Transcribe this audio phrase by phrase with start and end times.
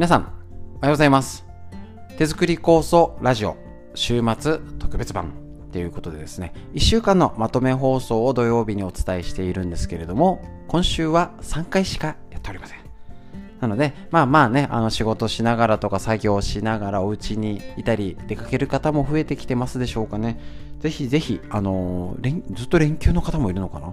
[0.00, 0.32] 皆さん、おはよ
[0.84, 1.44] うございます。
[2.16, 3.58] 手作り構想ラジオ
[3.94, 5.34] 週末特別版
[5.72, 12.78] ということでですね、1週間のまとめ放送を土曜日にお伝えしているんですけれども、今週は3回しかやっておりません。
[13.60, 20.40] なので、まあまあね、あの仕事しながらとか作業しながらお家にいたり出かける方も増えてきてますでしょうかね。
[20.78, 23.92] ぜひぜひ、あのーずっと連休の方もいるのかな？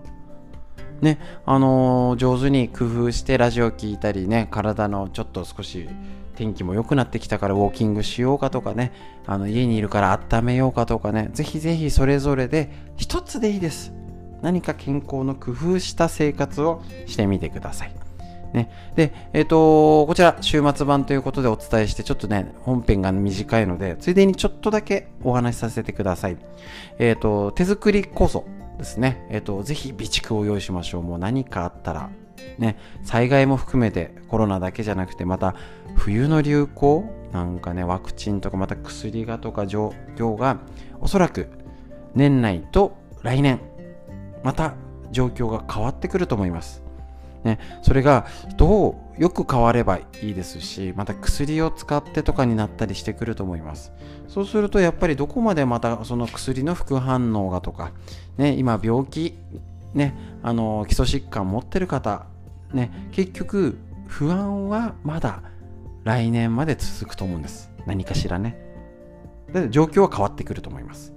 [1.02, 5.88] ね、あのー上手に工夫してラジオ聞いたりね、体のちょっと少し
[6.36, 8.92] 天気も良くなってきたからウォーキングしようかとかね、
[9.26, 13.94] あの家にいるから温めようかとかね、ぜひぜひそれぞれで一つでいいです。
[14.42, 17.92] 何か健康の工夫した生活をしてみてください。
[18.54, 26.38] ね、で、えっ、と、こちら、週末版ということでお伝えして、ちょっとね、本編が短いので、ついでにちょっとだけお話しさせてください。
[26.98, 28.46] えっ、と、手作り酵素
[28.78, 29.26] ですね。
[29.30, 31.04] えっ、と、ぜひ備蓄を用意しましょう。
[31.04, 32.10] もう何かあったら、
[32.58, 35.56] ね、災害も含めてコロナだけじゃなくて、また
[35.96, 40.60] 冬の流行なんかね、ワクチンとか、また薬がとか状況が、
[41.02, 41.50] おそらく
[42.16, 43.60] 年内と来年、
[44.44, 44.76] また
[45.12, 46.84] 状況が変わってくると思います。
[47.48, 53.94] ね、それがどうよく変わればいいですしまた薬を使ってとかになったりしてくると思います。
[54.28, 57.94] そうするとやっぱりどこまでまたその薬の副反応がとか、
[58.38, 59.38] ね、今病気、
[59.94, 62.26] ね、あの基礎疾患持ってる方、
[62.74, 65.42] ね、結局不安はまだ
[66.04, 67.72] 来年まで続くと思うんです。
[67.86, 68.58] 何かしらね。
[69.54, 71.14] で状況は変わってくると思います。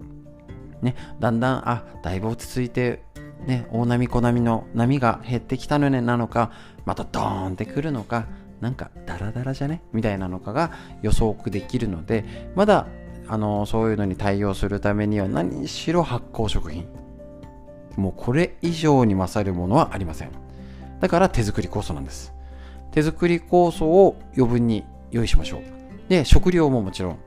[0.80, 3.02] ね、だんだんあだいぶ落ち着いて
[3.46, 6.52] ね、大波小波の波が減ってきたのねなのか
[6.84, 8.26] またドーンってくるのか
[8.60, 9.82] なんかダラダラじゃね？
[9.92, 12.24] みたいなのかが予測できるので
[12.54, 12.86] まだ
[13.26, 16.86] あのそういうのに対応するためには何しろ発酵食品。
[17.96, 20.30] もうこれ以上に勝るものはありません。
[21.00, 22.34] だから手作り酵素なんです。
[22.92, 25.62] 手作り酵素を余分に用意しましょう。
[26.08, 27.18] で食料ももちろん。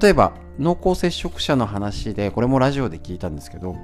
[0.00, 3.76] 例えば濃厚接触者の話でこれもラジオで聞いたんですけど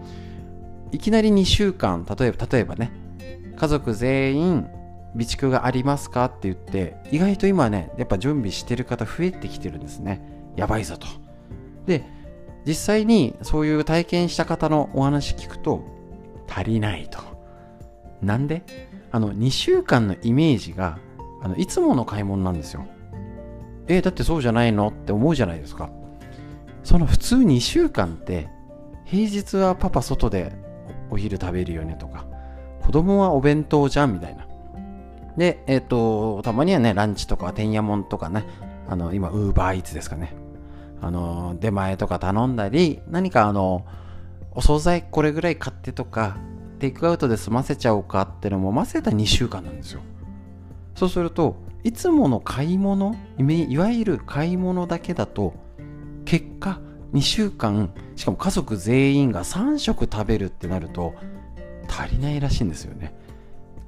[0.94, 2.93] いきなり2週間例えば例えばね
[3.56, 4.66] 家族全員
[5.12, 6.27] 備蓄がありますか？
[6.27, 10.22] って言って意外と今ねやっぱ準備してる方増えてきてるんですね。
[10.56, 11.06] やばいぞと。
[11.87, 12.05] で
[12.65, 15.82] 実際にそういう体験した方のお話聞くと
[16.49, 17.19] 足りないと。
[18.22, 18.62] なんで？
[19.11, 20.99] あの2週間のイメージが
[21.43, 22.87] あのいつもの買い物なんですよ。
[23.88, 24.88] えだってそうじゃないの？
[24.88, 25.91] って思うじゃないですか。
[26.84, 28.49] その普通2週間って
[29.05, 30.53] 平日はパパ外で
[31.11, 32.27] お昼食べるよねとか
[32.81, 34.47] 子供はお弁当じゃんみたいな。
[35.37, 38.45] でえっ、とたまにはねランチとかてんやもんとかね
[38.89, 40.35] あの今ウーバーイーツですかね。
[41.01, 43.85] あの出前とか頼んだり何かあの
[44.53, 46.37] お惣菜これぐらい買ってとか
[46.79, 50.01] テイクアウトで済ませちゃおうかってのも混ぜた2週間なんですよ。
[50.95, 55.55] そうするといつもの買い物いわゆる買い物だけだと
[56.25, 56.81] 結果
[57.15, 61.15] 2週間しかも家族全員が3食食べるってなると
[61.89, 63.15] 足りないらしいんですよね。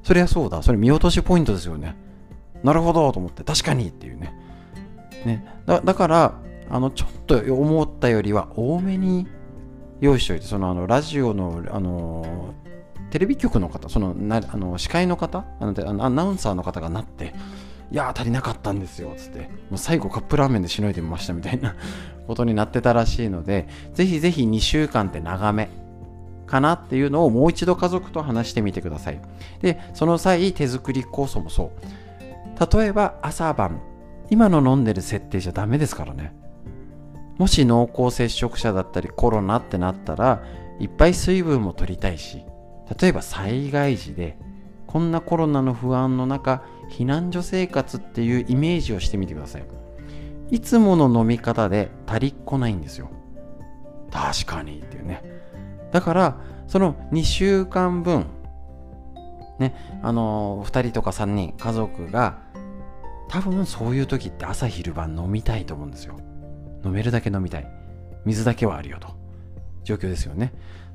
[0.03, 0.63] そりゃそうだ。
[0.63, 1.97] それ見落としポイントですよね。
[2.63, 4.33] なるほどと思って確かにっていうね。
[5.25, 5.45] ね。
[5.67, 6.35] だだから
[6.71, 9.27] あのちょっと思ったよりは多めに
[10.01, 12.55] 用意しておいてそのあのラジオのあの
[13.11, 17.35] テレビ局の方そのなあの司会の方あのアナウンサーの方がなって
[17.91, 19.41] いや足りなかったんですよつって。
[19.71, 21.75] もう最後カップラーメンでしのいでみましたみたいな
[22.27, 25.69] ことになってたらしいのでぜひぜひ2週間って長め
[26.47, 29.21] かなっていうのをもう一度家族と話してみてください。
[29.61, 32.79] でその際手作り酵素もそう。
[32.79, 33.81] 例えば朝晩
[34.31, 36.35] 今の飲んでる設定じゃダメですからね。
[37.39, 40.43] もし濃厚接触者だったりコロナってなったら
[40.81, 42.43] いっぱい水分も取りたいし
[43.01, 44.39] 例えば災害時で
[44.87, 49.65] こんなコロナの不安の中避難所生活っていうイメージをしてみてください。
[50.51, 53.11] いつもの飲み方で足りっこないんですよ。
[54.11, 55.23] 確かにっていうね。
[55.93, 56.37] だから
[56.69, 58.27] その2週間分
[59.59, 62.39] ねあの2人とか3人家族が
[63.29, 66.17] 多分そういう時って朝昼晩飲みたいと思うんですよ。
[66.85, 67.69] 飲めるだけ飲みたい。
[68.25, 69.09] 水だけはあるよと。
[69.85, 70.53] 状況ですよね。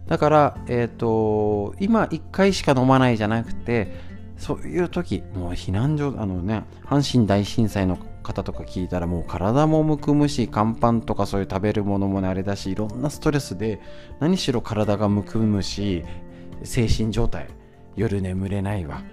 [0.07, 3.93] だからえっ、ー、と今1回しか飲まないじゃなくて
[4.41, 13.79] そういう時もう避難所あのね阪神大震災の方とか聞いたらもう体もむくむし乾パンとかそういう食べるものもねあれだしいろんなストレスで
[14.19, 16.03] 何しろ体がむくむし
[16.63, 17.49] 精神状態
[17.95, 19.03] 夜眠れないわ。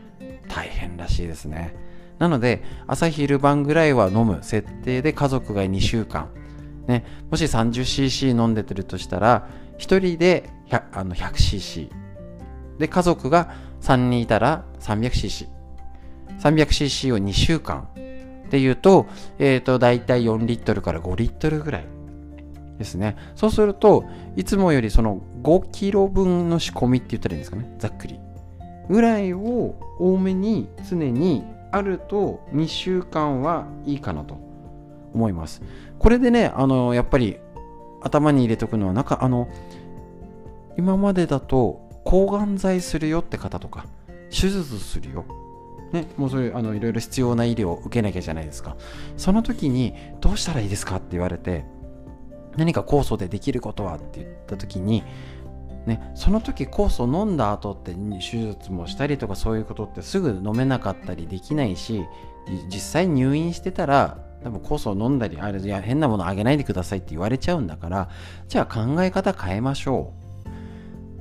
[0.48, 1.76] 大変らしいですね。
[2.18, 6.30] なので朝昼晩ぐらいは飲む設定で家族が2週間。
[6.86, 9.46] ね、もし 30cc 飲んでてるとしたら
[9.76, 11.90] 1人で 100, あの 100cc
[12.78, 13.52] で家族が
[13.82, 17.88] 3人いたら 300cc300cc を2週間
[18.46, 19.06] っていうと、
[19.38, 21.86] えっ、ー、と、だいたい4リットルから5リットルぐらい
[22.78, 23.16] ですね。
[23.34, 24.04] そうすると、
[24.36, 27.74] いつもよりその5キロ分の仕込みって言ったらいいんですかね。
[27.78, 28.18] ざっくり。
[28.88, 34.38] ぐらいを多めに常にあると2週間はいいかなと
[35.12, 35.62] 思います。
[35.98, 37.38] これでね、あの、やっぱり
[38.00, 39.48] 頭に入れとくのは、なんかあの、
[40.78, 43.84] 今までだと抗がん剤するよって方とか、
[44.30, 45.24] 手術するよ。
[45.92, 48.76] ね、もうそういうあのいろいろ必要な医療を受けなきゃじゃないですか。
[49.16, 51.64] その時にどうしたらいいですかって言われて、
[52.56, 55.04] 何か酵素でできることはって言った時に、
[55.86, 62.04] ね、その時酵素飲んだ後って手術もしたりとかそういうことってすぐ飲めなかったりできないし
[62.68, 68.10] 実際入院してたら多分酵素を飲んだりあれいや変なものあげないでくださいって言われちゃうんだから
[68.48, 70.27] じゃあ考え方変えましょう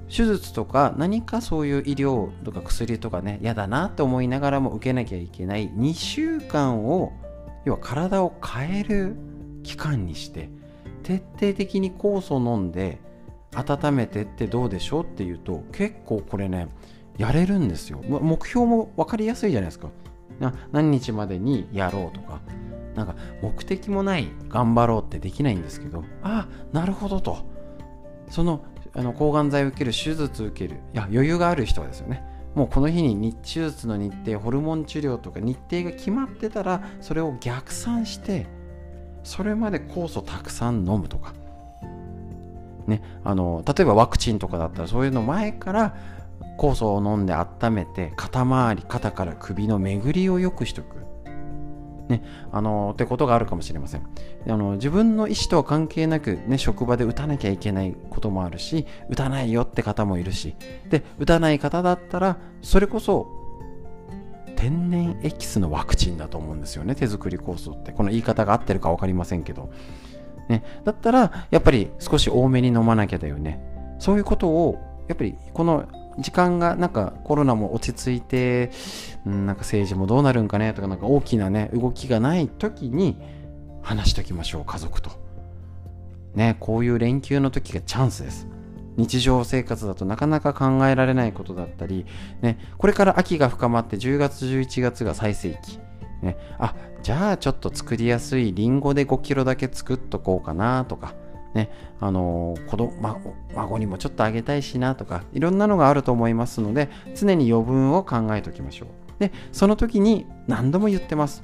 [0.09, 5.69] 手術とか何かそういう医療とか薬とかね嫌だなって思いながらも受けなきゃいけない。
[5.69, 7.13] 2週間を
[7.65, 9.15] 要は体を変える
[9.63, 10.49] 期間にして
[11.03, 12.99] 徹底的に酵素飲んで
[13.53, 16.69] 温めてってどうでしょうっていうと結構これね
[17.17, 17.99] やれるんですよ。
[18.07, 19.89] 目標も分かりやすいじゃないですか。
[20.71, 22.41] 何日までにやろうとか。
[22.95, 27.45] なんか目的もない頑張ろうってできないんですけどあなるほどと。
[28.29, 28.63] その
[28.97, 30.79] あの抗がん剤を受ける手術を受ける。
[30.93, 32.23] いや余裕がある人はですよね。
[32.55, 38.47] もうこの日に手術の日程ホルモン治療とか日程が決まってたらそれを逆算して
[39.23, 41.33] それまで酵素たくさん飲むとか、
[42.87, 45.95] ね、あの例えばワクチンとかだったらそういうの前から
[46.57, 51.06] 酵素を飲んで温めて肩周り肩から首の巡りを良くしとく。
[52.07, 54.07] ね、あのってことがあるかもしれません。
[54.47, 60.55] あの自分の意思とは関係なく、ね、職場で打たなきゃいけないこともあるし打たないよって方もいるし。
[60.89, 63.27] で打たない方だったらそれこそ
[64.55, 66.95] 天然エキスのワクチンだと思うんですよね。
[66.95, 67.91] 手作り酵素って。
[67.91, 69.69] この言い方が合ってるか分かりませんけど、
[70.49, 73.61] ね、だったらやっぱり少し多めに飲まなきゃだよね。
[73.99, 74.77] そういうことを
[75.07, 75.85] やっぱりこの
[76.19, 78.71] 時間がなんかコロナも落ち着いて、
[79.25, 83.17] うん、なんか政治もどうなるんかねとかなんか大きなね動きがない時に
[83.81, 85.11] 話しときましょう家族と。
[86.35, 88.47] ねこういう連休の時がチャンスです。
[88.97, 92.07] 日常生活だとなかなか考えられないことだったり、
[92.41, 95.79] ね、これから秋が深まって10月11月が最盛期、
[96.23, 96.73] ね、あ
[97.03, 101.13] じゃあちょっと作りやすいりんごで5キロだけ作っとこうかなとか、
[101.57, 101.69] ね
[101.99, 102.93] あのー、子供、
[103.55, 108.89] 孫にもちょっとあげたいしなとかいろんなのがあると思いますので常に余分を考えておきましょう。
[109.19, 111.43] でその時に何度も言ってます。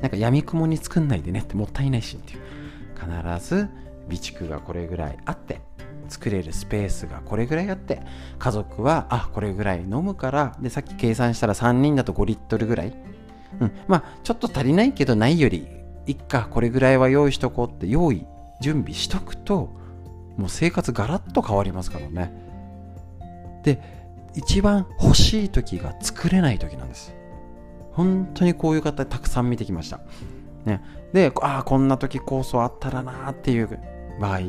[0.00, 2.40] なんか闇雲に作んないでねってもったいないしっていう。
[3.02, 3.68] 必ず
[4.04, 5.60] 備蓄がこれぐらいあって
[6.08, 8.02] 作れるスペースがこれぐらいあって
[8.38, 12.94] 家族はあこれぐらい飲むからでさっき計算したら3人だと5リットルぐらい、
[13.60, 15.66] うん、まあちょっと足りないけどないより
[16.06, 18.26] いっかこれぐらいは用意しとこうって用意
[18.62, 19.68] 準備しとくと
[20.38, 22.32] もう生活ガラッと変わりますからね。
[23.64, 23.80] で
[24.34, 27.14] 一番欲しい時が作れない時なんです。
[27.92, 30.00] 本当にこういう方たくさん見てきました、
[30.64, 30.82] ね、
[31.12, 33.78] でああこんな時構想あったらなっていう
[34.18, 34.40] 場合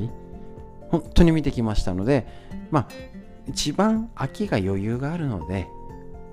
[0.89, 2.25] 本当に見てきましたので、
[2.71, 2.88] まあ、
[3.48, 5.68] 一番秋が余裕があるので、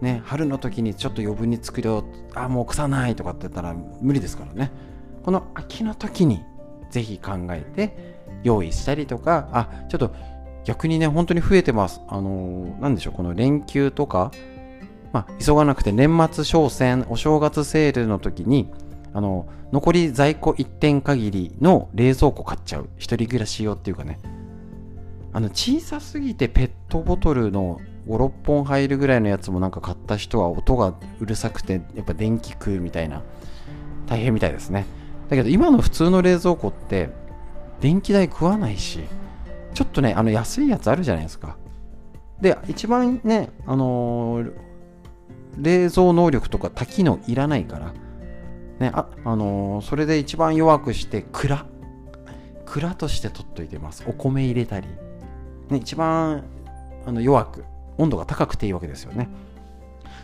[0.00, 2.04] ね、春の時にちょっと余分に作ろ
[2.35, 4.71] う、あ、もう腐ないとかって言ったら無理ですからね。
[5.25, 6.45] この秋の時に
[6.90, 10.14] ぜひ考えて用意したりとか、あ、ちょっと
[10.64, 12.00] 逆にね、本当に増えてます。
[12.09, 14.30] あのー、なんでしょう、この連休とか、
[15.12, 18.70] まあ、急がなくて年末商戦、お正月セールの時に、
[19.12, 22.88] あの、残り在庫1点限りの冷蔵庫買っちゃう。
[22.97, 24.18] 一人暮らし用っていうかね。
[25.32, 33.23] あの小さすぎてペットボトルの56本入るぐらいのやつもなんか買った人は音がうるさくてやっぱ電気食うみたいな
[34.06, 34.87] 大変みたいですね
[35.30, 37.08] だけど今の普通の冷蔵庫って
[37.80, 39.00] 電気代食わないし
[39.72, 41.56] ちょっとねあの安いやつあるじゃないですか。
[42.40, 44.52] で一番ねあのー、
[45.58, 47.92] 冷蔵能力とか多機能いらないから
[48.80, 51.66] ねあ、あのー、それで一番弱くして蔵
[52.64, 54.04] 蔵として取っといてます。
[54.06, 54.87] お米入れたり。
[55.70, 56.44] ね、一番
[57.06, 57.64] あの弱く
[57.99, 59.28] 温度が高くていいわけですよね。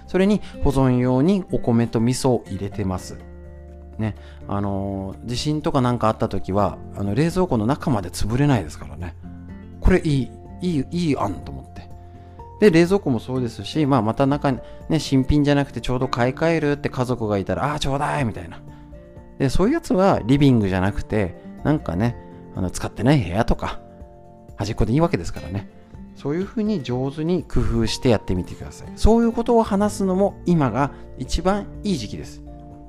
[0.07, 3.19] それに保存用にお米と味噌を入れてます。
[3.99, 4.17] ね
[4.49, 9.17] あのー、地震とか何かあった時はあの冷蔵庫の中まで潰れないですからね
[9.81, 10.31] これいい
[10.63, 11.89] いいいい案と思って
[12.61, 18.61] で冷蔵庫もそうですし、まあ、また中に、ね、新品じゃなくてちょうど買い替えるって家族がいたらああちょうだいみたいな
[19.39, 22.17] でそういうやつはリビングじゃなくてなんかね
[22.55, 23.81] あの使ってない部屋とか
[24.57, 25.69] 端っこでいいわけですからね。
[26.17, 28.89] そういうふうに上手に工夫してやってみてください。
[28.97, 32.43] そういうことを話すのも今が一番いい時期です。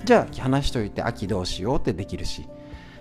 [0.04, 2.48] じゃあ話しといて秋どうしようってできるし。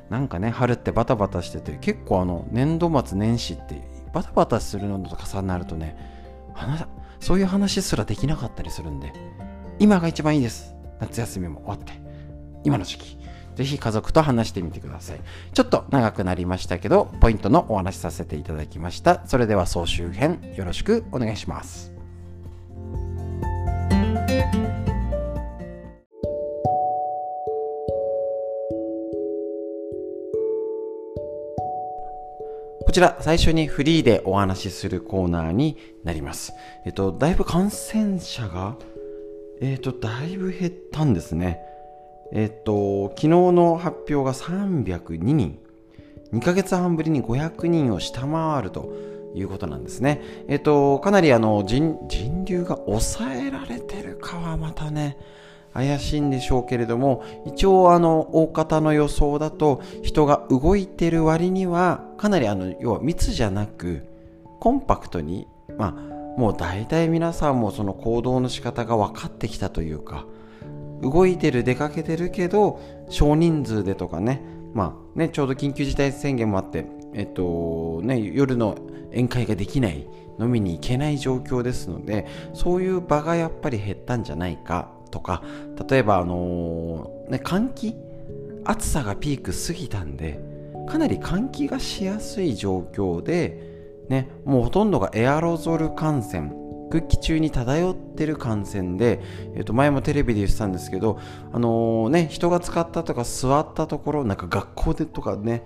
[0.09, 5.97] なんかね春ってバタバタしてて結構あの年度末年始ってバタバタするのと重なるとね
[7.19, 9.13] そういう話すらできなかったりするんで
[9.81, 10.77] 今が一番いいです。
[11.01, 11.93] 夏休みも終わって
[12.63, 13.19] 今の時期。
[13.57, 15.21] ぜひ家族と話してみてください。
[15.53, 19.27] ちょっと長くなりましたけどポイントのお話しさせていただきました。
[19.27, 21.93] それでは総集編よろしくお願いします。
[32.97, 36.55] ちら最初にフリーでお話しするコーナーになります。
[36.87, 38.79] えっと、だいぶ感染者が、
[39.61, 41.61] えっと、だいぶ減ったんですね。
[42.33, 45.59] えっと、昨日の発表が302人。
[46.33, 48.91] 2ヶ月半ぶりに500人を下回ると
[49.35, 50.23] いうことなんですね。
[50.49, 55.19] えっと、かなりあの人人流が抑えられてるかはまたね、
[55.77, 64.07] 怪しいんでしょうけれども一応あの大方の予想だと人が動いてる割にはかなりあの要は密じゃなく
[64.59, 70.27] コンパクトにまあもう大体皆さんもその行動の仕方が分かってきたというか
[71.03, 72.81] 動いてる出かけてるけど
[73.11, 74.43] 少人数でとかね
[74.73, 78.79] まあねちょうど緊急事態宣言もあってえっとね夜の
[79.11, 80.07] 宴会ができない
[80.39, 84.96] 飲みに行けない状況ですのでそういう場がやっぱり減ったんじゃないか。
[85.11, 85.43] とか
[85.89, 87.95] 例えばあのー、ね換気？
[88.65, 90.41] 暑さがピーク過ぎたんで
[90.89, 96.51] かなり換気がしやすい状況でねもうほとんどがエアロゾル感染
[96.91, 99.21] 空気中に漂ってる感染で、
[99.55, 101.19] えー、と前もテレビで言ってたんですけど、
[101.53, 105.65] あのー、ね、人が使ったとか座ったところなんか学校でとかね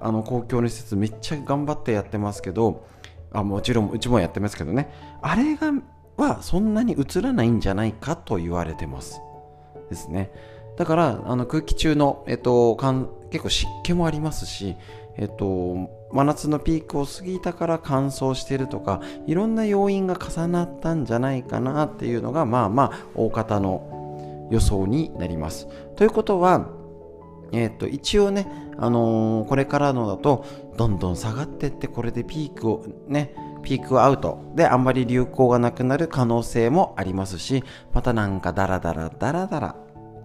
[0.00, 2.86] あの公共の施設めっちゃ頑張ってやってますけど
[3.32, 4.92] あもちろんうちもやってますけどね。
[5.22, 5.72] あれが
[6.18, 9.22] はそんなに映らないんじゃないかと言われてます。
[9.88, 10.30] ですね。
[10.76, 12.76] だからあの空気中の、えっと、
[13.30, 14.76] 結構湿気もありますし、
[15.16, 15.74] えっと、
[16.12, 25.68] 真夏のピークを過ぎたから乾燥してるとかいろんな要因が重なったんじゃないかなっていうのがまあまあ大方の予想になります。
[25.96, 26.68] ということは
[27.50, 28.46] えっと一応ね、
[28.76, 30.44] あのー、これからのだと
[30.76, 34.52] どんどん下がってってこれでピークをねピークアウト。
[34.54, 39.76] であんまり流行がなくなる可能性もありますし、またなんかダラダラダラダラ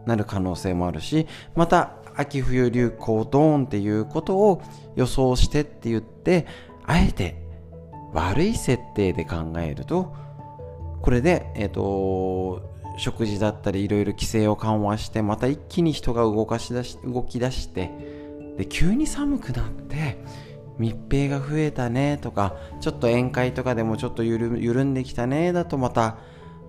[0.06, 4.62] なる可能性もあるし、また秋冬流行ドーンっていうことを
[4.96, 6.46] 予想してって言って、
[6.86, 7.42] あえて
[8.13, 10.13] 悪い設定で考えると、
[11.02, 17.92] これで、えっ、ー、と、食事だったりいろいろ規制を緩和して、また一気に人が動かし出し、動き出して、
[18.58, 20.18] で、急に寒くなって、
[20.77, 26.18] 密閉が増えたねとかちょっと宴会とかでもちょっと緩緩んできたねだとまた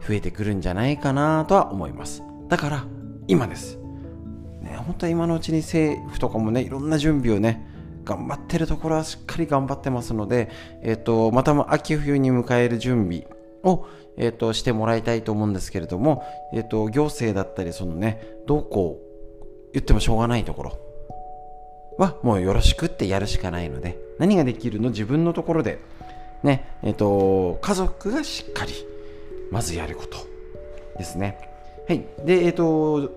[0.07, 2.23] 増えてくるんじゃないかなとは思います。
[2.49, 2.85] だから
[3.27, 3.79] 今です。
[4.61, 10.51] ね本当は今のうちに政府とかもねいろんな準備をね頑張ってるところはしっかり頑張ってますので、
[10.83, 13.27] えっ、ー、と、またも秋冬に迎える準備
[13.63, 20.79] を、え、ー、と、してもらいたいと思うんですけれども、えっ、ー、と、行政だったり、そのね、どうこう言ってもしょうがないところ、
[21.99, 24.91] はもうよろしくってやるしかないので何ができるの？
[24.91, 25.79] 自分のところで。
[26.43, 28.73] ねえっ、ー、と家族がしっかり
[29.51, 30.19] まずやること
[30.99, 31.39] ですね。
[31.89, 32.05] はい。
[32.25, 33.11] でえっ、ー、と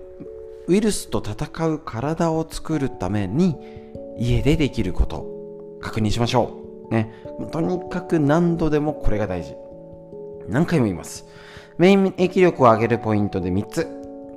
[0.66, 3.56] ウイルスと戦う体を作るために
[4.18, 5.26] 家でできること
[5.80, 6.58] 確認しましょ
[6.90, 6.94] う。
[6.94, 7.12] ね。
[7.52, 9.54] とにかく何度でもこれが大事。
[10.48, 11.26] 何回も言います。
[11.76, 13.86] 免疫力を上げるポイントで3つ。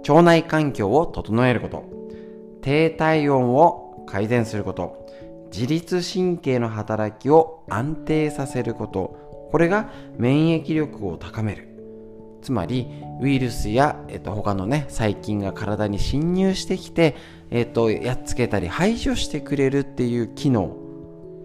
[0.07, 1.83] 腸内環境を整えること。
[2.61, 5.07] 低体温を改善すること。
[5.51, 9.49] 自律神経の働きを安定させること。
[9.51, 11.67] これが免疫力を高める。
[12.41, 12.87] つまり
[13.21, 17.15] ウイルスや、えっと、他のね細菌が体に侵入してきて、
[17.51, 20.75] えっと、やっつけたり排除してくれるっていう機能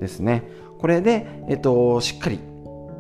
[0.01, 0.45] ですね。
[0.79, 2.41] これで、えっと、しっかり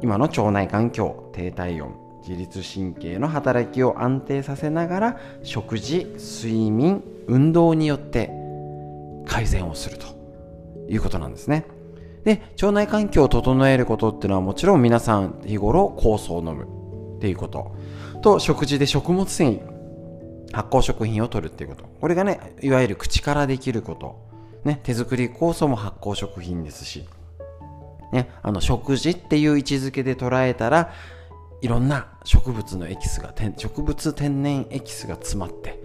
[0.03, 1.95] 今の腸内環境低体温
[2.27, 8.31] 自律神経の働きを安定させながら食事睡眠運動によって
[9.27, 10.07] 改善をすると
[10.89, 11.67] いうことなんですね。
[12.25, 16.65] で、腸内環境を整えることっていうのはもちろん皆さん日頃酵素を飲む
[17.17, 17.77] っていうこと。
[18.23, 19.61] と、食事で食物繊維、
[20.53, 21.85] 発酵食品を取るっていうこと。
[22.01, 24.27] これがね、いわゆる口からできること。
[24.65, 27.07] ね、手作り酵素も発酵食品ですし、
[28.13, 30.93] ね、あの食事っていう位置づけで捉えたら、
[31.63, 35.81] いろんな植物のエキスが、植物天然エキスが詰まって、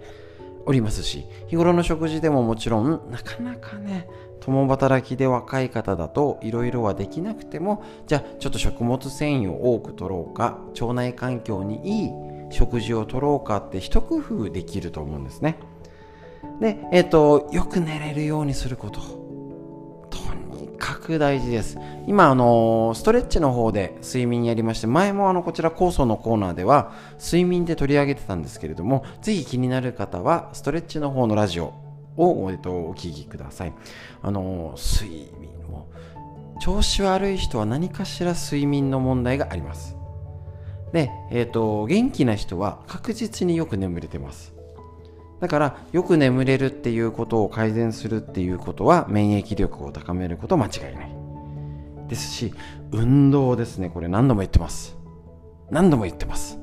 [0.66, 4.08] おりますし日頃の食事でももちろんなかなかね
[4.40, 12.10] 共働きで若い方だといろいろはできなくてもじゃあちょっと食物繊維を多く取ろうか腸内環境にいい
[12.50, 15.58] 食事を取ろうかって一工夫できると思うんですね
[16.60, 19.21] で、えっ、ー、と、よく寝れるようにすること。
[21.00, 21.78] く大事です。
[22.06, 31.74] 今、あの、ストレッチの方で睡眠やりまして、前もあの、こちら酵素のコーナーでは、睡眠で取り上げてたんですけれども、ぜひ気になる方は、ストレッチの方のラジオ
[32.16, 33.72] を、えっと、お聞きください。
[34.22, 35.88] あの、睡眠も、
[36.60, 39.96] 調子悪い人は何かしら睡眠の問題があります。
[40.92, 44.51] で、えっ、と、元気な人は確実によく眠れてます。
[45.42, 51.12] だからよく眠れるっていうことを改善するっていうことは免疫力を高めること間違いない。
[52.06, 52.54] ですし
[52.92, 53.90] 運動ですね。
[53.90, 54.96] これ何度も言ってます。
[55.68, 56.60] 何度も言ってます。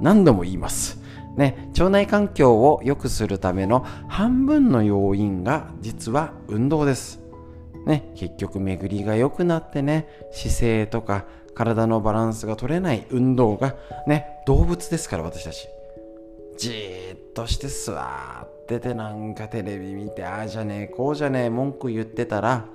[0.00, 1.02] 何度も言います。
[1.36, 7.20] ね腸内環境を良くするための半分の要因が実は運動です。
[7.84, 13.76] ね結局巡りが良くなってね姿勢とか体のバランスが取れない運動が
[14.06, 15.68] ね動物ですから私たち。
[16.56, 18.00] じーっとして座
[18.44, 22.66] っててなんかテレビ見てああじゃねえこうじゃねえ文句言ってたら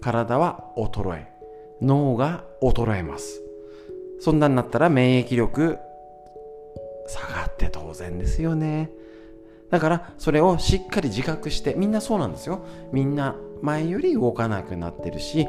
[0.00, 1.28] 体は衰え
[1.80, 3.40] 脳が衰えます。
[4.20, 5.78] そんなになったら免疫力
[7.06, 8.90] 下がって当然ですよね。
[9.70, 12.64] だからそれをしっかり自覚してみんなそうなんですよ。
[12.92, 15.46] みんな前より動かなくなってるし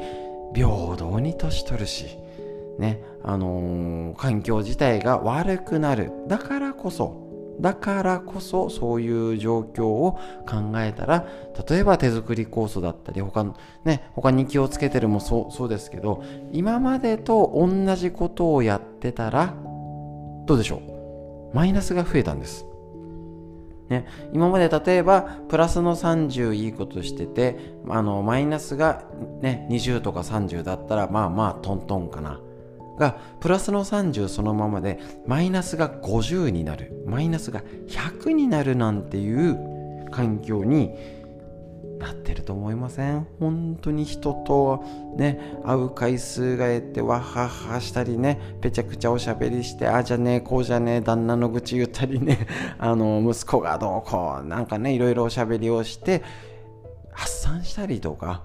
[0.54, 2.06] 平等に年取るし
[2.78, 6.12] ねあのー、環境自体が悪くなる。
[6.28, 7.29] だからこそ
[7.60, 11.26] だからこそそういう状況を考えたら
[11.68, 19.54] 例えば手作り酵素だったり他のね他に気をつけてるもそうそうですけど今までと同じことをやってたら
[20.46, 20.76] どうでしょ
[21.52, 21.54] う？
[21.54, 22.64] マイナスが増えたんです。
[23.88, 29.04] ね、今まで例えばプラスの30いいことしててあのマイナスが、
[29.40, 32.40] ね、20とか30だったらまあまあトントンかな。
[33.00, 37.02] がプラスの30そのままでマイナスが50になる。
[37.06, 39.58] マイナスが100になるなんていう
[40.12, 40.90] 環境に
[41.98, 43.26] なってると思いません？
[43.40, 44.84] 本当に人と
[45.16, 52.46] ね会う回数が減ってわははしたりねぺちゃくちゃおしゃべりしてあじゃねえこうじゃねえ旦那の愚痴言ったりね
[52.78, 56.22] あの息子がどうこうなんかねいろいろおしゃべりをして
[57.12, 58.44] 発散したりとか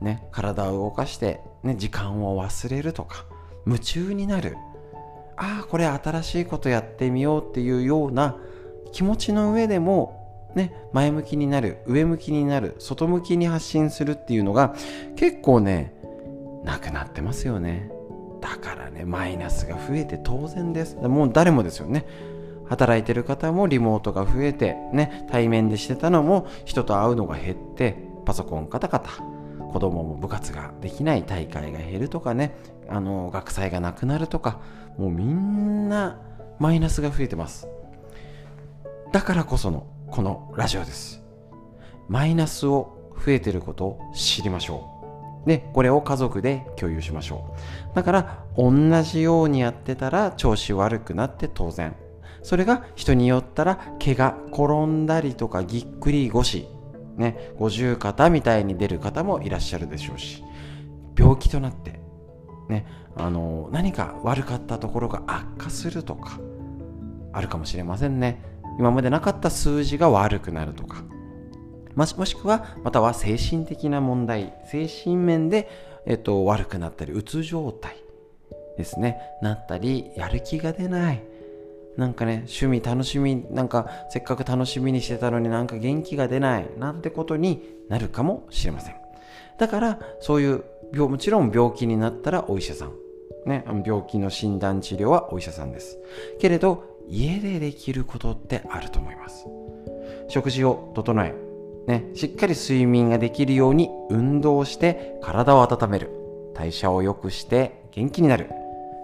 [0.00, 3.24] ね体を動かしてね時間を忘れるとか
[3.66, 4.56] 夢中になる。
[5.36, 8.36] ああこれ新しいことやってみようっていうような
[8.92, 14.74] 気持ちの上でもね前向きになる上向きになる外向きに発信するっていうのが
[15.16, 15.94] 結構ね
[16.64, 17.90] なくなってますよね。
[18.40, 20.96] だからねマイナスが増えて当然です。
[20.96, 22.06] もう誰もですよね。
[22.66, 29.10] 働いてる方もリモートが増えてね対面でしてたのも人と会うのが減ってパソコンカタカタ
[29.72, 32.54] 子供も部活ができない大会が減るとかね
[32.88, 34.60] あの学祭がなくなるとか
[34.98, 36.18] もうみんな
[36.58, 37.68] マイナスが増えてます。
[39.12, 41.22] だからこそのこのラジオです。
[42.08, 44.88] マイナスを増えてることを知りましょ
[45.44, 45.48] う。
[45.48, 47.54] でこれを家族で共有しましょ
[47.92, 47.96] う。
[47.96, 51.94] だから同じようにやってたら調子悪くなって当然。
[52.42, 56.66] それが人によったら怪我転んだりとかぎっくり腰
[57.16, 60.42] ね五十肩みたいに出る方もいらっしゃるでしょうし
[61.16, 62.00] 病気となって
[62.68, 66.38] ね、あの何か悪かったところが悪化するとか
[67.32, 68.42] あるかもしれませんね。
[68.78, 71.04] 今までなかった数字が悪くなるとか。
[71.94, 75.68] もしもしくはまたは精神的な問題精神面で、
[76.06, 77.96] えっと、悪くなったりうつ状態
[78.78, 79.18] ですね。
[79.42, 81.22] なったりやる気が出ない。
[81.96, 86.66] なんかね趣味楽しみなんかせっかく楽しみにしてたのになんか元気が出ない。
[86.78, 88.94] なんてことになるかもしれません。
[89.58, 92.92] だからそういうもちろん病気になったらお医者さん、
[93.46, 95.98] ね、病気の診断治療はお医者さんです。
[96.38, 99.46] けれど家でできることってあると思います。
[100.28, 101.34] 食事を整え、
[101.86, 106.10] ね、しっかり睡眠ができるように運動して体を温める。
[106.54, 108.50] 代謝を良くして元気になる、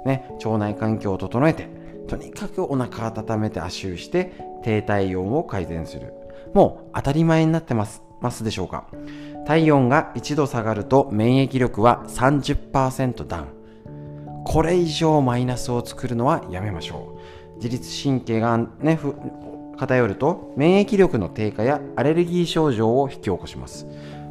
[0.05, 1.69] ね、腸内環境を整えて
[2.07, 6.13] とにかくお腹温めて足湯して低体温を改善する。
[6.55, 8.87] もう当たり前になってますますでしょうか。
[9.49, 14.45] 体温が1度下がると免疫力は30%ダウン。
[14.45, 17.19] これ以上マイナスを作るのはやめましょ
[17.55, 17.57] う。
[17.57, 19.01] 自律神経がね
[19.79, 23.87] 偏ると免疫力の低下やアレルギー症状を引き起こします。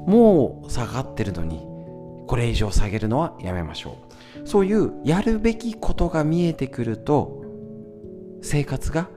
[0.06, 1.66] もう下がってるのに
[2.28, 3.98] これ以上下げるのはやめましょ
[4.46, 4.48] う。
[4.48, 7.42] そういうやるべきことが見えてくると
[8.44, 9.10] 生活が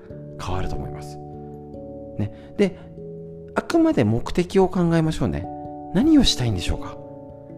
[0.43, 1.19] 変わると思います、
[2.19, 2.79] ね、で
[3.55, 5.60] あくまで目的を考えましょうね。
[5.95, 6.97] 何をしたいんでしょうか？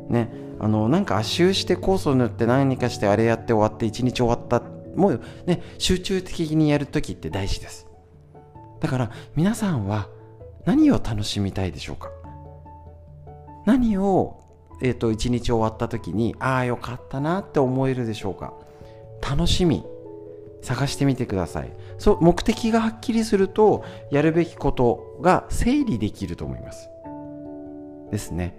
[0.08, 4.62] ねあのなんか足湯して酵素塗って何かしてあれやって終わって一日終わった
[4.96, 7.86] もうね集中的にやるときって大事です。
[8.80, 10.08] だから皆さんは
[10.64, 12.10] 何を楽しみたいでしょうか？
[13.66, 14.40] 何を、
[14.82, 18.54] えーと、一日終わった時にああよかったなって思えるでしょうか？
[19.20, 19.84] 楽しみ。
[20.62, 21.72] 探してみてください。
[21.98, 26.88] そう目的がはっきりするとやるべきことが整理できると思います。
[28.12, 28.56] ですね。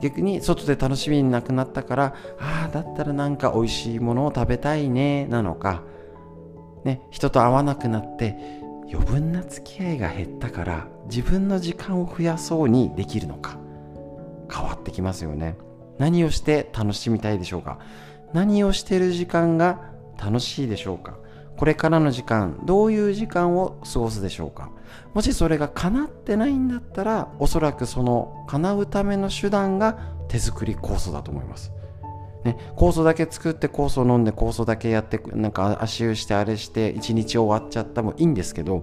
[0.00, 5.82] 逆に外で楽しみになくなったからああだったらなんか美味しいものを食べたいねなのか。
[6.84, 8.36] ね人と会わなくなって
[8.90, 13.58] 余分な付き合いが減ったから自分の時間を増やそうにできるのか。
[14.52, 15.56] 変わってきますよね。
[15.98, 17.78] 何をして楽しみたいでしょうか。
[18.32, 19.90] 何をしてる時間が
[20.22, 21.19] 楽しいでしょうか。
[21.60, 24.70] これからの時間どういう時間を過ごすでしょうか？
[25.12, 31.70] もしそれが叶ってないんだったらおそらくその叶うための手段が手作り酵素だと思います。
[32.44, 38.82] ね、酵素だけ作って酵素飲んで酵素だけやってなんか足湯してあれして一日終わっちゃったもいいんですけど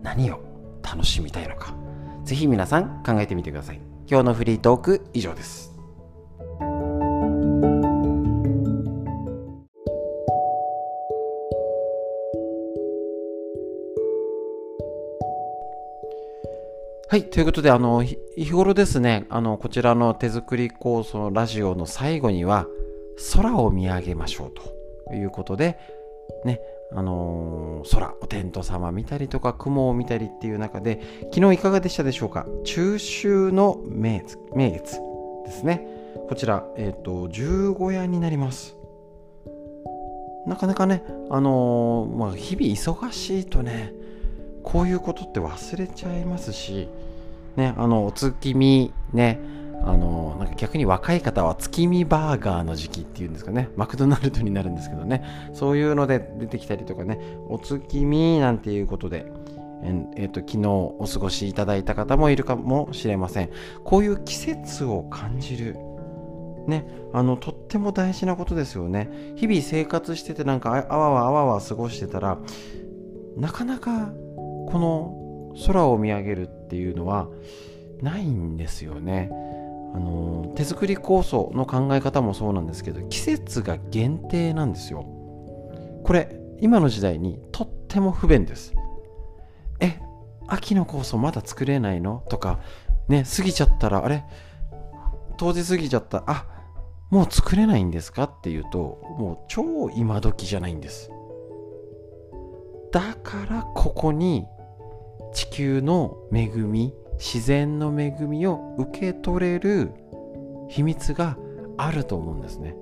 [0.00, 0.40] 何を
[0.82, 1.74] 楽しみたいのか。
[2.24, 3.80] ぜひ皆さん考えてみてください。
[4.08, 5.75] 今日のフリートーク以上です。
[17.16, 17.30] はい。
[17.30, 18.18] ということで、あの、日
[18.52, 22.66] 頃ですね、あの、こちらの手作り構想のラジオの最後には、
[23.32, 24.52] 空を見上げましょう
[25.08, 25.78] ということで、
[26.44, 26.60] ね、
[26.92, 31.00] あのー、空、お天道様見たりとか、雲を見たりっていう中で、
[31.32, 32.46] 昨日いかがでしたでしょうか？
[32.64, 35.00] 中秋の名月名月
[35.46, 35.88] ですね。
[36.28, 38.76] こちら、えっ、ー、と、十五夜になります。
[40.46, 43.94] なかなかね、あのー、まあ、日々忙しいとね、
[44.62, 46.90] こういうことって忘れちゃいますし、
[47.56, 49.40] ね、あのお月見ね
[49.82, 53.68] あのなんか逆に若い方は月見バーガーの時期っていうんですかね。
[53.76, 55.22] マクドナルドになるんですけどね。
[55.52, 57.18] そういうので出てきたりとかね。
[57.48, 59.26] お月見なんていうことで
[59.82, 63.50] ええーと、昨日お過ごしいただいた方もいるかもしれません。
[63.84, 65.76] こういう季節を感じる。
[66.66, 69.08] ねあのとっても大事なことですよね。
[69.36, 72.38] 日々生活しててなんかあわわあわわ過ごしてたら
[73.36, 74.12] なかなか
[74.66, 75.25] この
[75.66, 77.28] 空を見上げるっていうのは
[78.02, 79.30] ないんですよね。
[79.94, 85.04] あの手作り構想の考え方もそうなんですけど季節が限定なんですよ。
[86.04, 88.74] これ今の時代にとっても不便です。
[89.80, 89.98] え
[90.48, 92.22] 秋の酵素まだ作れないの？
[92.28, 92.60] とか
[93.08, 94.24] ね過ぎちゃったらあれ？
[95.38, 96.46] 当時過ぎちゃったあ
[97.10, 98.24] もう作れないんですか？
[98.24, 98.78] っていうと
[99.18, 101.10] もう超今時じゃないんです
[102.92, 104.46] だからここに
[105.36, 109.92] 地球の恵み自然の恵みを受け取れる
[110.70, 111.36] 秘密が
[111.76, 112.74] あると思うんですね。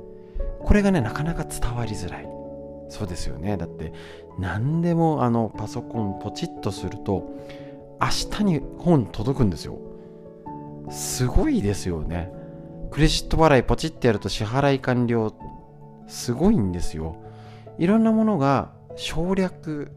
[0.61, 2.29] これがねなかなか伝わりづらい。
[2.91, 3.57] そうですよね。
[3.57, 3.93] だって
[4.39, 7.29] 何でもあのパソコンポチッとすると
[8.01, 9.77] 明日に本届くんですよ。
[10.91, 12.33] すごいですよね。
[12.93, 15.35] クレジット払いポチッてやると支払い完了
[16.07, 17.17] すごいんですよ。
[17.79, 19.91] いろんなものが省略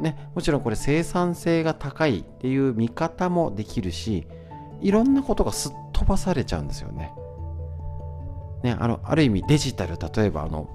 [0.00, 4.26] ね、もちろんこれ生産性が高いっていう見方もできるし
[4.80, 7.12] いろんなことがすっ飛ばされちゃうんですよね。
[8.62, 10.68] ねあのある意味デジタル例えばあの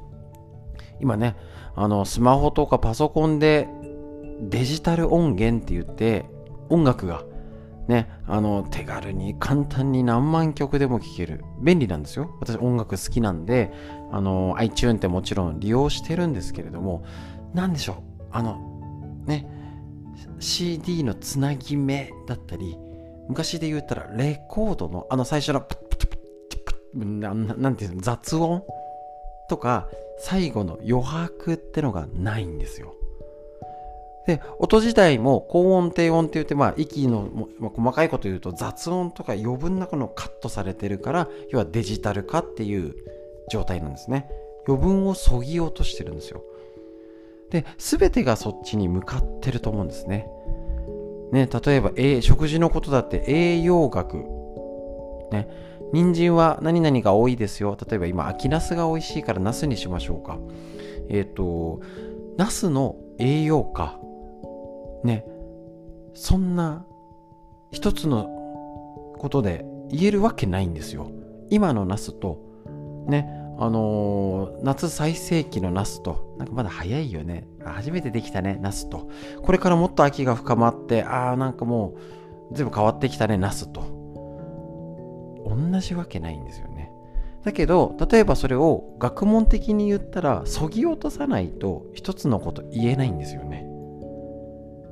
[1.00, 1.36] 今ね
[1.76, 3.70] あのスマホとかパソコンで
[4.42, 6.26] デジタル音源って言って
[6.70, 7.24] 音楽が
[7.88, 11.44] ね、あの手軽に簡単に何万曲でも聴ける。
[11.62, 12.34] 便利なんですよ。
[12.40, 13.74] 私音楽好きなんで
[14.10, 17.04] あの iTune ってもちろん利用してるんですけれども
[17.54, 18.24] 何でしょう？
[18.32, 18.73] あの
[19.26, 19.48] ね
[20.40, 22.78] CD のつなぎ目だったり
[23.28, 26.10] 昔で言ったらレコードのあの最初のプップップッ
[26.94, 28.64] プッななんていうの雑音
[29.50, 29.88] とか
[30.20, 32.96] 最後の余白ってのがないんですよ
[34.26, 42.96] で音自体も高音低音って言ってまあ息の、まあ、細かいこと言うと雑音とか余分なこのカットされてるから要はデジタル化っていう
[43.52, 44.30] 状態なんですね
[44.66, 46.42] 余分をそぎ落としてるんですよ
[47.54, 50.28] で、全てがそっちに向かってると思うんですね。
[51.32, 54.26] ね、例えば、え食事のことだって栄養学。
[55.32, 55.48] ね、
[55.94, 57.78] 人参は何々が多いですよ。
[57.88, 60.40] 例えば今、秋ナスが美味しいからナスにしましょうか。
[61.10, 61.80] えっ、ー、と、
[62.38, 64.00] ナスの栄養価。
[65.04, 65.24] ね、
[66.16, 66.88] そんな
[67.72, 68.26] 一つの
[69.20, 71.12] ことで言えるわけないんですよ。
[71.52, 72.40] 今のナスと、
[73.08, 77.48] ね、あのー、夏最盛期のナスと、なんかまだ早いよね。
[77.64, 79.10] 初めてできたね、ナスと。
[79.42, 81.96] これからもっと秋が深まって、ああ、なんかも
[82.52, 83.82] う、全部変わってきたね、ナスと。
[85.46, 86.92] 同じわけないんですよね。
[87.44, 93.74] だけど、例えばそれを学問的に言ったら、そぎ落とさないと一つのこと言えないんですよね。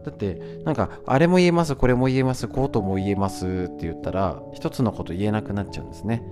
[0.04, 6.24] だってなんかあれも言えますこれも言えますコートも言えますって言ったら一つのこと言えなくなっちゃうんですね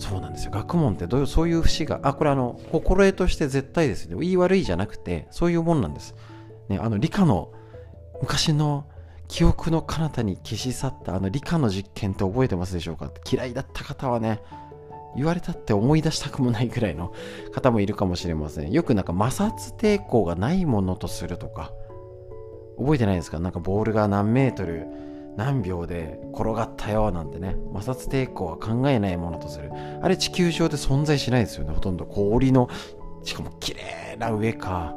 [0.00, 0.50] そうなんですよ。
[0.50, 4.16] 学問ってどういうそういう節があこれあの心得として絶対ですね。
[4.18, 6.14] 言い悪いじゃなくてそういうもんなんです、
[6.68, 7.52] ね、あの理科の
[8.22, 8.86] 昔の
[9.28, 13.10] 記憶の彼方に消し去ったあの理科の実験って覚えてますでしょうか？
[13.30, 14.40] 嫌いだった方はね
[15.16, 17.12] 言われたって思い出したくもないぐらいの
[17.52, 18.72] 方もいるかもしれません。
[18.72, 21.72] よくなんか摩擦抵抗がないものとするとか
[22.78, 23.38] 覚えてないですか？
[23.38, 24.86] なんかボールが何メートル
[25.36, 29.70] 何秒で転がったよなんてね摩擦抵抗は考えないものとする。
[30.02, 32.04] あれ地球上で存在しないですよねほとんど。
[32.04, 32.68] 氷の
[33.22, 34.94] しかも綺麗な上か。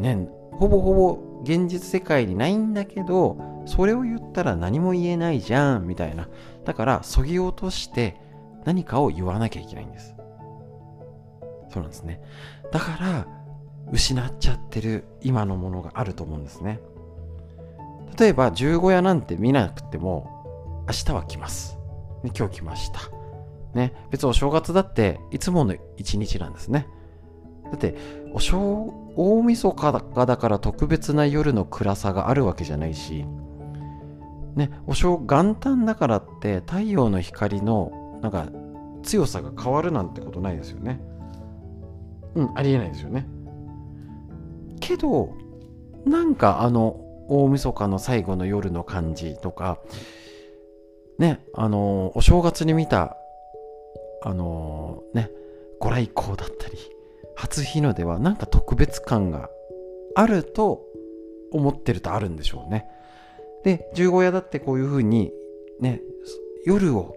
[0.00, 6.28] ねほぼほぼ現実世界にないんだけどそれを言ったら何も言えないじゃんみたいな。
[6.64, 8.20] だからそぎ落として
[8.64, 10.14] 何かを言わなきゃいけないんです。
[11.70, 12.20] そうなんですね。
[12.70, 13.26] だから
[13.90, 16.80] 失っちゃってる今のものがあると思うんですね。
[18.18, 21.78] 例えば十五夜なんて見なくても明日は来ます、
[22.36, 23.00] 今日来ました。
[23.74, 26.86] ね別にお正月だっていつもの一日なんですね。
[27.64, 27.94] だって
[28.34, 28.58] お正
[29.16, 33.24] 大晦日がだから特別な夜の暗さがあるわけじゃないし
[34.56, 38.48] ねお正元旦だからって太陽の光のなんか
[39.02, 41.00] 強さが変わるなんてことないですよね。
[42.34, 43.26] うんありえないですよね。
[44.80, 45.34] けど
[46.04, 47.01] なんかあの
[47.32, 49.78] 大晦日の最後の夜の感じとか
[51.18, 53.16] ねあのお正月に見た
[54.22, 55.30] あのね
[55.80, 56.76] ご来光だったり
[57.34, 59.48] 初日の出はなんか特別感が
[60.14, 60.82] あると
[61.50, 62.86] 思ってるとあるんでしょうね。
[63.64, 65.32] で十五夜だってこういうふうに
[65.80, 66.02] ね
[66.64, 67.16] 夜を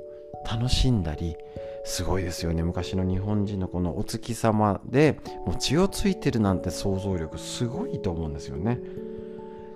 [0.50, 1.36] 楽しんだり
[1.84, 2.64] すごいですよね。
[2.64, 8.80] 昔の日本人のこのお月様でもう血をついてるなんて想像力すごいと思うんですよね。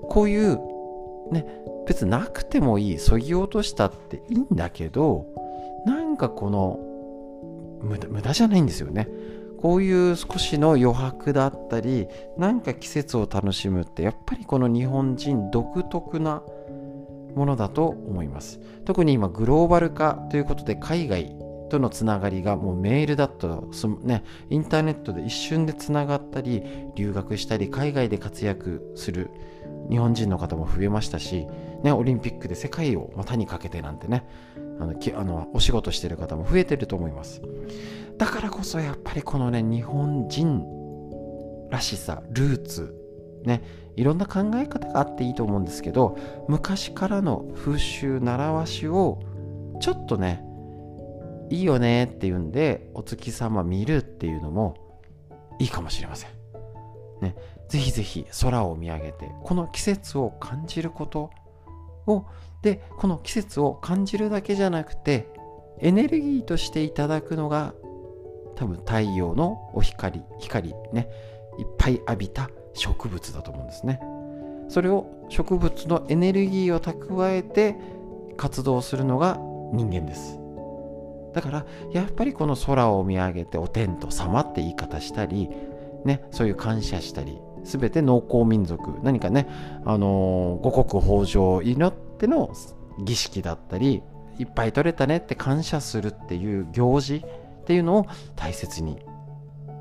[0.09, 0.59] こういう
[1.31, 1.45] ね
[1.87, 5.25] 別なくてもいいそぎ落としたっていいんだけど
[5.85, 6.79] なんかこの
[7.81, 9.07] 無駄じゃないんですよね。
[9.61, 16.41] こういう少しの余白だったりなんか季節を楽しむってやっぱりこの日本人独特な
[17.35, 18.59] ものだと思います。
[18.85, 21.35] 特に今グローバル化ということで海外
[21.69, 23.69] とのつながりがもうメールだと
[24.01, 26.63] ねインターネットで一瞬でつながったり
[26.95, 29.29] 留学したり海外で活躍する
[29.89, 31.47] 日本人の方も増えましたし、
[31.83, 34.27] ね、オリンピックで世界を股にかけてなんてね
[34.79, 37.41] あのあのお仕事してる方も増えてると思います
[38.17, 40.63] だからこそやっぱりこのね日本人
[41.69, 42.95] らしさルーツ
[43.43, 43.61] ね
[43.95, 49.21] いろんな考え方があっていいと思うんですけど昔からの風習習わしを
[49.81, 50.43] ちょっとね
[51.49, 54.75] いいよねっていうんでお月様見るっていうのも
[55.59, 56.29] いいかもしれません。
[57.21, 57.35] ね、
[57.69, 61.29] ぜひぜひ空を見上げてこの季節を感じること
[62.07, 62.25] を。
[62.61, 65.29] でこの季節を感じるだけじゃなくて
[65.79, 67.73] エネルギーとしていただくのが
[68.55, 71.09] 多分太陽のお光光ね。
[71.57, 74.01] いっぱい浴びた植物だと思うんですね。
[74.67, 77.75] それを植物のエネルギーを蓄えて
[78.37, 79.37] 活動するのが
[79.73, 80.39] 人間です。
[81.33, 85.49] だからやっぱりこの空を見上げてお天道様って言い方したり
[86.05, 89.47] ねそういう感謝したり全て農耕民族何かね
[89.85, 92.51] あのー、五穀豊穣を祈っての
[92.99, 94.01] 儀式だったり
[94.39, 98.99] いっぱい取れたねって感謝するっていう行事っていうのを大切に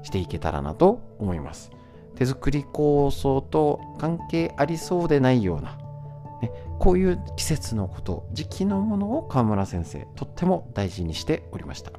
[0.03, 1.71] していけたらなと思います。
[2.17, 5.79] 手作り構想と関係ありそうでないような、
[6.81, 11.93] こういう季節のこと時期のものを川村先生とっても大事にしておりました。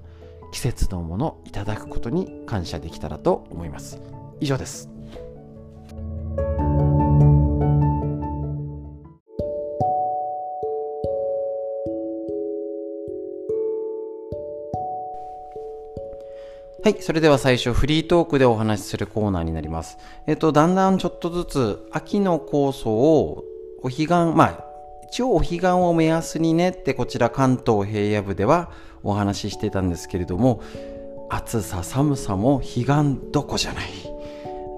[0.52, 4.02] 季節のものいただくことに感謝できたらと思います。
[4.42, 4.99] 以上です。
[16.90, 17.04] はい。
[17.04, 20.00] それでは最初、フリートークでお話しするコーナーになります。
[20.26, 23.44] えっと、だんだんちょっとずつ、秋の構想を
[23.84, 24.66] お彼岸、まあ、
[25.12, 28.72] 一応お彼岸を目安にねってこちら関東平野部では
[29.04, 30.64] お話ししてたんですけれども
[31.30, 33.86] 暑さ寒さも彼岸どこじゃない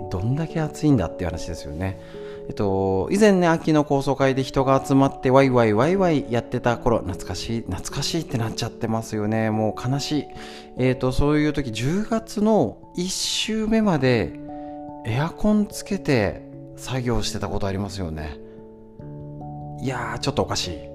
[0.10, 2.00] どんだけ暑いんだっていう話ですよね
[2.48, 9.50] えっと以前ね秋の高層会で人が集まってワイワイワイワイやってた頃懐かしい懐かしいってなっちゃってますよね。
[9.52, 10.26] もう悲しい。
[10.78, 14.40] えっとそういう時10月の1週目まで
[15.06, 18.40] エアコンつけて作業してたことありますよね。
[19.82, 20.92] いやーちょっとおかしい。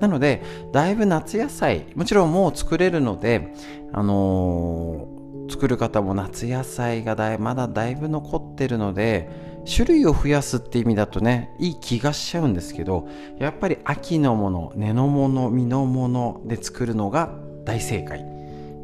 [0.00, 3.54] なのでだいぶ夏野菜もちろんもう作れるので
[3.92, 17.30] あのー、作る方も夏野菜がだいまだだいぶ残ってるので種類を増やすって意味だとねいい気がしちゃうんですけどやっぱり秋のもの根のもの実のもので作るのが
[17.64, 18.24] 大正解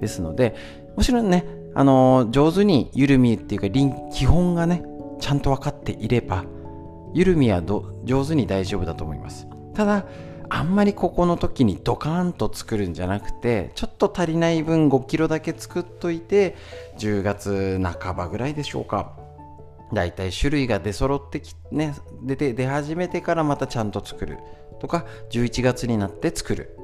[0.01, 0.57] ですので
[0.97, 3.69] もちろんねあの上手に緩みっていうか
[4.13, 4.83] 基本がね
[5.21, 6.45] ちゃんと分かっていれば
[7.15, 7.63] 緩みは
[8.05, 9.47] 上手に大丈夫だと思います。
[9.75, 10.07] ただ
[10.49, 16.57] あんまりここの時にドカーンと作るんじゃなくてちょっと足りない分5キロだけ作っといて
[16.99, 19.22] 10月半ばぐらいでしょうか。
[19.93, 24.39] だいたい種類が出揃ってきね出て出始めてからまたちゃんと作る。
[24.81, 26.77] とか11月になって作る。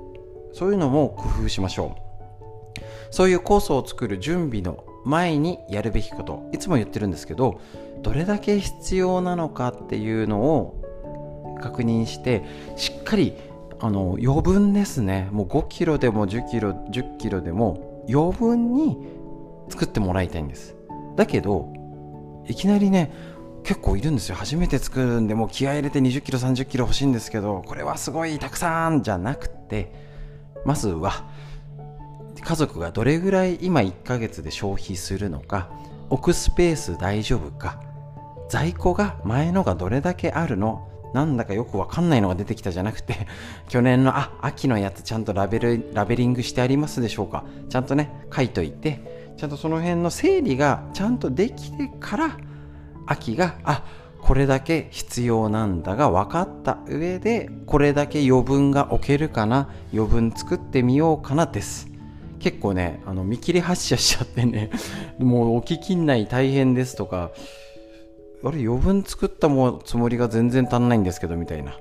[0.53, 2.83] そういうのも工夫しましょう。
[3.11, 6.49] そういうコースを作る準備の前にやるべきこと。
[6.53, 7.61] いつも言ってるんですけど
[8.03, 12.44] どれだけ必要なのかっていうのを確認して
[12.77, 13.35] しっかり
[13.81, 15.29] あの余分ですね。
[15.33, 18.97] もう5キロでも10キロ10キロでも余分に
[19.68, 20.77] 作ってもらいたいんです。
[21.16, 21.73] だけど
[22.48, 23.12] いきなりね
[23.64, 24.37] 結構いるんですよ。
[24.37, 29.92] 初めて作るんでもう気合入れて20キロ30キロ欲しいんですけどこれはすごいたくさんじゃなくて
[30.64, 31.28] まずは
[32.40, 35.70] 家族がどれぐらい今1ヶ月で消費するのか
[36.08, 37.82] 置くスペース大丈夫か
[38.48, 43.26] 在庫が前のがどれだけあるのなんだかよくわかんないのが出てきたじゃなくて
[43.68, 52.37] 去年のあ秋のやつちゃんとラベルラベリングしてありますでしょうかちゃんとね書いといてちゃんとその辺の整理がちゃんとできてから
[53.07, 53.85] 秋があ
[54.20, 61.88] これだけ必要なんだが分かった上でこれだけ余分が置けるかな余分作ってみようかなです。
[62.40, 64.70] 結構ねあの見切り発車しちゃってね
[65.18, 67.31] もう置ききんない大変ですとか
[68.44, 71.74] あれ余分作ったもつもりが全然足んないんですけどみたいな。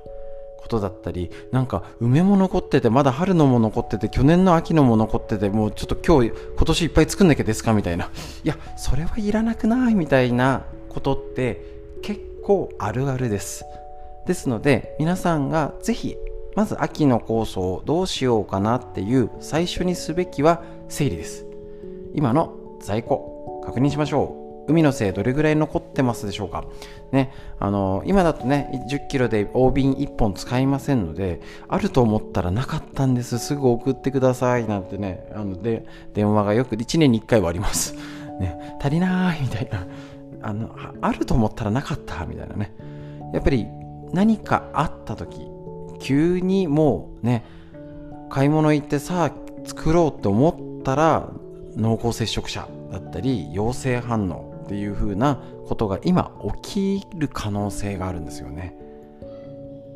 [0.67, 8.09] ことだったりなんか梅も残っててまだ春のも残ってて去年の秋のも残っててもうちょっと今日今年いっぱい作んなきゃですかみたいな。
[8.43, 11.61] いやそれはいらなくないみたいなことって
[12.01, 13.63] 結構あるあるです。
[14.25, 16.17] ですので皆さんがぜひ
[16.55, 21.45] まず秋の構想をどうしようかなっていう最初にすべきは整理です。
[22.13, 24.46] 今の在庫確認しましょう。
[24.67, 26.65] 海の精どれぐらい残ってますでしょうか？
[27.11, 33.39] ね、あの今だとね10キロで大瓶1本使いませんのであると思ったらなかったんです。
[33.39, 37.95] すぐ送ってくださいなんてねあので電話がよく1年に1回はあります、
[38.39, 39.87] ね、足りないみたいな。
[40.39, 40.69] あの
[41.01, 42.73] あると思ったらなかったみたいなね。
[43.33, 43.65] やっぱり
[44.13, 45.41] 何かあった時
[45.99, 47.43] 急にもうね
[48.29, 49.31] 買い物行ってさあ
[49.65, 51.29] 作ろうって思ったら
[51.75, 58.75] 濃厚接触者だったり陽性反応っていう風なことが今起きる可能性があるんですよね。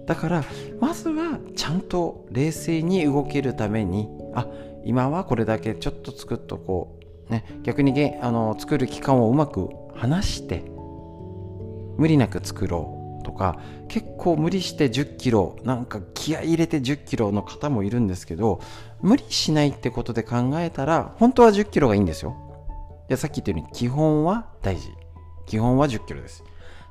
[0.07, 0.43] だから
[0.79, 4.47] まずはちゃんと冷静に動けるためにあ
[4.85, 6.97] 今はこれだけちょっと作っとこ
[7.29, 10.63] う、ね、逆にあの作る期間をうまく離して
[11.97, 18.61] 無理なく作ろうとか結構無理して1 0キロなんか気合入れて1 0キロの方もいるんですけど
[19.01, 22.50] 無理しないってことで考えたら本当は1 0キロがいいんですよ。
[23.17, 24.93] さっき言ったように基本は大事。
[25.45, 26.43] 基本は1 0キロです。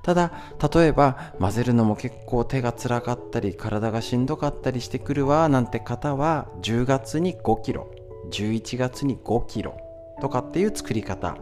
[0.03, 0.33] ただ
[0.73, 7.91] 例えば混ぜるのも結構手が辛かったり体がしんどかったりしてくるわなんて方は10月に5キロ
[8.31, 9.77] 11月に5キロ
[10.21, 11.37] とかっていう作り方。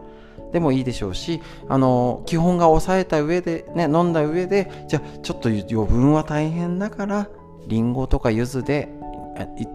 [0.53, 7.29] でもいいでしょうしあの基本が抑えた上でね飲んだ上でじゃあちょっと余分は大変だから
[7.67, 8.89] りんごとか柚子で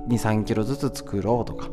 [0.09, 1.69] 23キロずつ作ろうとか。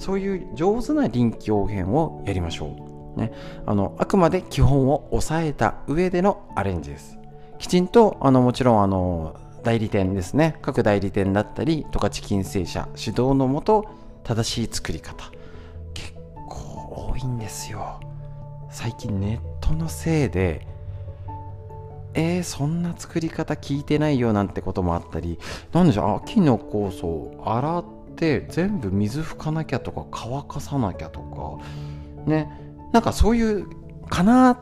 [0.00, 3.20] そういう上手な臨機応変をやりましょう。
[3.20, 3.32] ね、
[3.66, 7.18] あのあくまで基本を抑えた上でのアレンジです。
[7.58, 10.56] きちんとあのもちろんあの代理店ですね。
[10.62, 13.86] 各代理店だったり十勝金星社指導のもと
[14.24, 15.30] 正しい作り方。
[15.92, 16.14] 結
[16.48, 18.00] 構多いんですよ。
[18.70, 20.66] 最近ネットのせいで
[22.14, 25.38] えー、そんな作り方聞いてないよなんてこともあったり。
[25.72, 27.84] なんでしょう秋の酵素洗っ
[28.20, 32.50] って全部水拭かなきゃとか乾かさなきゃとかね。
[32.92, 33.66] なんかそういう
[34.08, 34.60] かな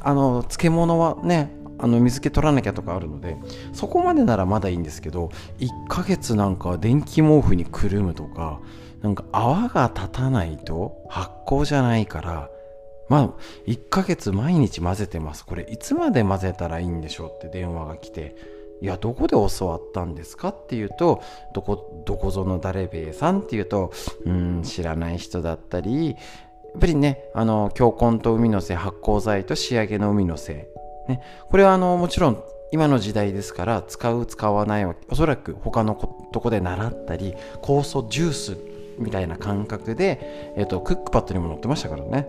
[0.00, 3.36] あの漬物はねあの水気取らなきゃとかあるので
[3.72, 8.60] そこまでならまだいいんですけど1ヶ月なんか電気毛布にくるむとか
[9.02, 12.48] なんか泡が立たないと発酵じゃないから
[13.08, 13.28] まあ
[13.66, 15.44] 1ヶ月毎日混ぜてます。
[15.44, 18.57] これいつまで混ぜたらいいんでしょうって電話が来て。
[18.80, 21.22] いやどこで教わったんですかっていうと
[21.52, 23.92] どこどこぞの誰べえさんっていうと
[24.24, 26.16] うん知らない人だったりやっ
[26.80, 30.68] ぱりねあの強根と海のせい発酵剤と仕上げの海のせ。
[31.08, 35.94] ね、これはあのもちろん今の時代ですから使う使わないはおそらく他の
[36.32, 38.58] とこで習ったり酵素ジュース
[38.98, 42.28] みたいな感覚で、えっと、クックパッドにも載ってましたからね。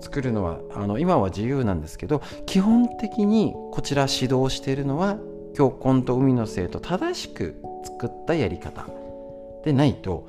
[0.00, 5.18] 作るのはあの今は自由なんですけど基本的にこちら指導しているのは
[5.54, 8.86] 教根と海の生と正しく作ったやり方。
[9.64, 10.28] でないと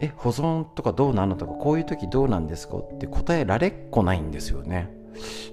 [0.00, 2.76] え保存とかどうなのとかこういう時どうなんですか？
[2.78, 4.90] って答えられっこないんですよね。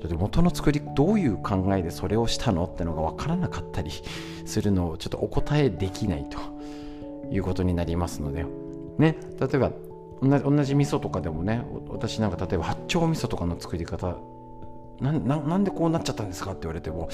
[0.02, 3.92] だって元の作りどういう考えでそれをしたのってのが分からなかったり
[4.46, 6.40] するのをちょっとお答えできないと
[7.32, 8.46] いうことになりますので。
[8.98, 9.72] ね例えば
[10.22, 14.18] 同じ味噌とかでもね私なんか例えば八丁味噌とかの作り方
[15.00, 16.52] ななんでこうなっちゃったんですか？
[16.52, 17.08] って言われても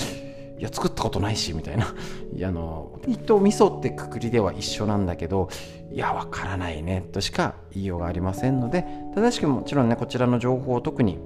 [0.58, 1.94] いや作ったことないしみたいな。
[2.34, 5.50] いやあの一と味噌ってくくりでは一緒なんだけど
[5.92, 8.86] いやわからないねとしか言いようがありませんので
[9.16, 11.20] 正しくもちろんねこちらの情報を特に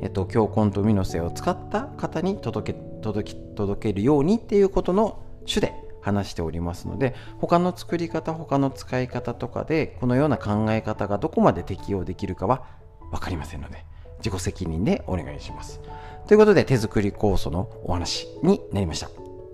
[0.00, 12.64] えっと、教根と海のせを使った方に届け届き届けるようにっていうことの主で話しておりますので他の作り方他の使い方とかでこのような考え方がどこまで適用できるかは
[13.10, 13.84] 分かりませんので
[14.18, 15.80] 自己責任でお願いします。
[16.26, 19.10] ということで手作り酵素のお話になりました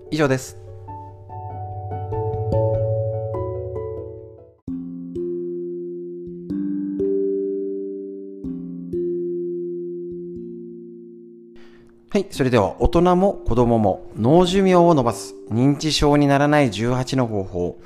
[0.09, 0.61] 以上です
[12.13, 12.27] はい。
[12.29, 17.79] それでは、大人も子供も脳寿命を伸ばす認知症にならない18の方法。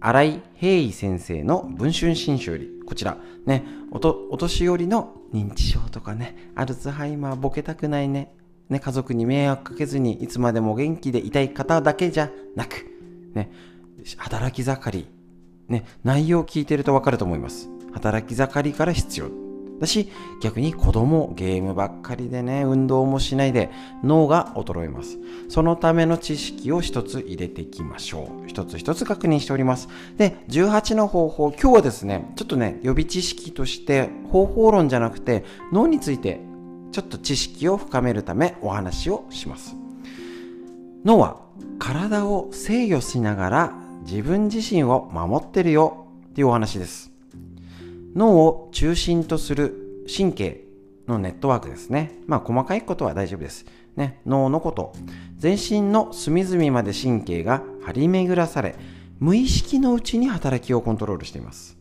[0.00, 8.34] 新井平井先生の文春新書より、こちら、ね、おと、お年寄りの認知症とかね、アルツハイマー、ボケたくないね、
[8.70, 12.86] ね、家族に迷惑かけずに、いつまでも元気でいたい方だけじゃなく、
[13.34, 13.50] ね、
[14.16, 15.06] 働き盛り、
[15.68, 17.68] ね、内容を聞いてるとわかると思います。
[17.92, 19.49] 働き盛りから必要。
[19.80, 20.10] だし、
[20.42, 23.70] 逆に子供、ゲームばっかりでね、運動もしないで
[24.04, 25.18] 脳が衰えます。
[25.48, 28.48] そのための知識を一つ入れていきましょう。
[28.48, 29.88] 一つ一つ確認しております。
[30.16, 36.40] で、18の方法、今日はですね、ちょっとね、予備知識として方法論じゃなくて脳について
[36.92, 39.76] ちょっと知識を深めるためお話をします。
[41.04, 41.40] 脳は
[41.78, 43.72] 体を制御しながら
[44.02, 47.09] 自分自身を守ってるよっていうお話です。
[48.14, 50.64] 脳を中心とする神経
[51.06, 52.12] のネットワークですね。
[52.26, 53.66] まあ細かいことは大丈夫です。
[53.96, 54.92] ね、脳のこと。
[55.36, 58.74] 全身の隅々まで神経が張り巡らされ、
[59.18, 61.76] 無意識のうちに働きをコントロールしています。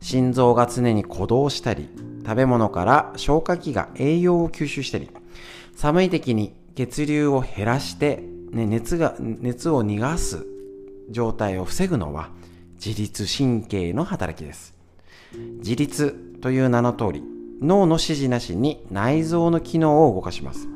[0.00, 1.88] 心臓が常に鼓動したり、
[2.24, 5.10] 食べ物から消化器が栄養を吸収したり、
[5.76, 10.46] 寒い時に血流を減らして、ね、熱が、熱を逃がす
[11.10, 12.30] 状態を防ぐのは
[12.84, 14.81] 自律神経の働きです。
[15.58, 17.24] 自律という名の通り、
[17.60, 20.68] 脳の指示なしに内臓の機能を動かします。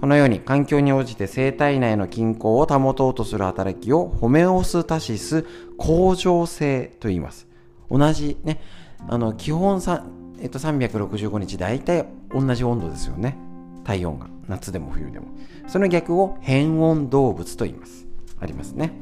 [0.00, 5.46] このように環境に応じて生体内の均衡を保とうとする働きをホメオスタシス
[5.78, 7.48] 恒常性と言います。
[7.90, 8.60] 同じね、
[9.08, 10.04] あの基本さ、
[10.40, 13.38] えっと、365日大体同じ温度ですよね。
[13.84, 14.26] 体温が。
[14.48, 15.26] 夏でも冬でも。
[15.66, 18.06] その逆を変温動物と言います。
[18.38, 18.92] ありますね。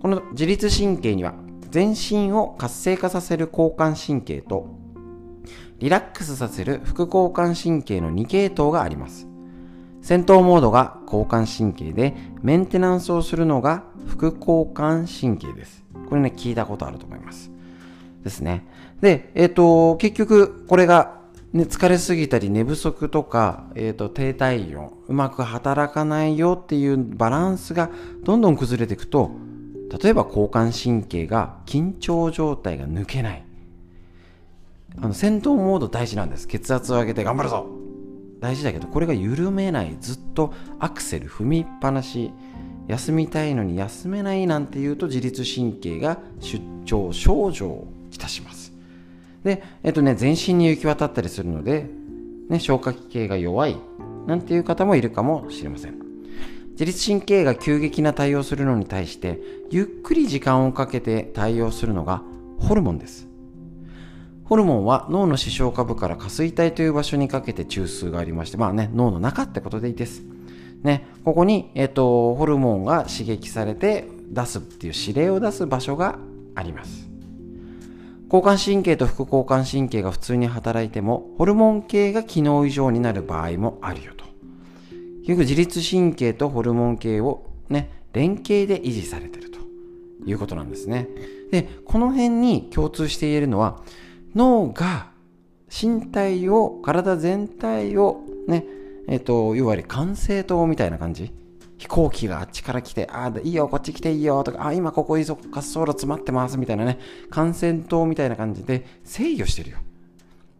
[0.00, 1.34] この自律神経には
[1.70, 4.80] 全身を活性化させる交感神経と
[5.78, 9.26] リラックスさせる副交感神経の2系統があります。
[10.02, 15.84] 戦闘モードが交感神経でメンテナンスをするのが副交感神経です。
[16.08, 17.50] これね、聞いたことあると思います。
[18.22, 18.66] ですね。
[19.00, 21.20] で、えっ、ー、と、結局、これが、
[21.52, 27.90] ね、疲れすぎたり寝不足とか、えっ、ー、と、低体温、うまく働かないよっていうバランスが
[28.22, 29.30] どんどん崩れていくと、
[29.98, 33.42] 例えば交感神経が緊張状態が抜けない。
[35.00, 36.46] あの戦闘モード大事なんです。
[36.46, 37.66] 血圧を上げて頑張るぞ。
[38.40, 39.96] 大事だけどこれが緩めない。
[40.00, 42.32] ずっとアクセル踏みっぱなし
[42.88, 48.72] 休みたいのに休めないなんていうと自律神経が出張症状をきたします。
[49.44, 51.88] でえっとね全身に行き渡ったりするので、
[52.48, 53.76] ね、消化器系が弱い
[54.26, 55.94] なんていう方もいるかもしれません。
[56.72, 59.38] 自律神経が急激な対応するのに対して
[59.70, 62.22] ゆっくり時間をかけて対応するのが
[62.58, 63.28] ホルモンです。
[64.44, 70.22] ホルモンは脳の視床下部から下垂体という場所にかけて中枢がありましてまあね脳の中ってことでいいです。
[70.82, 76.18] ねここに、えっと、ホルモンが刺激されて出すっていう指令を出す場所が
[76.56, 77.08] あります。
[78.24, 84.24] 交感神経と副交感神経が普通に働いてもホルモン系が機能異常になる場合もあるよと。
[85.20, 89.59] 結局自律神経とホルモン系をね、連携で維持されてると。
[90.26, 91.08] いうことなんですね。
[91.50, 93.82] で、この辺に共通して言えるのは、
[94.34, 95.10] 脳が
[95.68, 98.64] 身体を、体全体をね、
[99.08, 101.32] えっ、と、いわゆる管制塔みたいな感じ？
[101.78, 106.98] 飛行機があっちから来て、ああ、いいよ、こっち来ていいよ、とか、ああ今ここいいぞ、滑走路詰まってます、みたいなね、
[107.34, 109.78] 幹線塔みたいな感じで制御してるよ。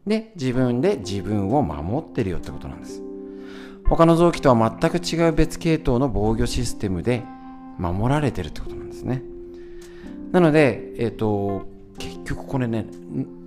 [0.06, 3.02] で自分で自分を守ってるよってことなんです
[3.86, 7.22] 他の臓器とは全く違う別系統の防御システムで
[7.78, 9.22] 守られてるってことなんですね
[10.32, 11.66] なので、えっ、ー、と
[11.98, 12.86] 結局これね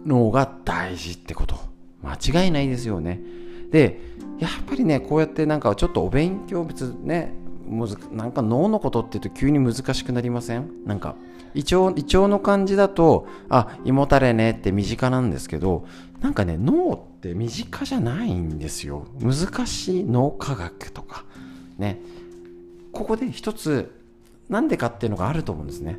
[0.05, 1.55] 脳が大事ってこと。
[2.03, 3.21] 間違いないですよね。
[3.71, 3.99] で
[4.39, 7.33] やっぱりねこうやってなんかちょっとお勉強別ね
[7.65, 10.83] むずなんか脳のことって言うと急に難しくなりません？
[10.85, 11.15] なんか
[11.55, 15.85] 胃腸胃腸の感じだとあ胃もたれねって身近なんですけど
[16.19, 19.07] なんかね脳って身近じゃないんですよ。
[19.21, 21.23] 難しい脳科学とか。
[21.77, 22.01] ね。
[22.91, 23.97] ここで一つ
[24.49, 25.97] なんでかっていうのがあると思うんですね。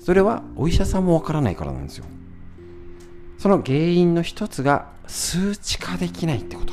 [0.00, 2.06] それはお医者さんもわからないからなんですよ。
[3.38, 6.72] その原因の一つが数値化できないってこと。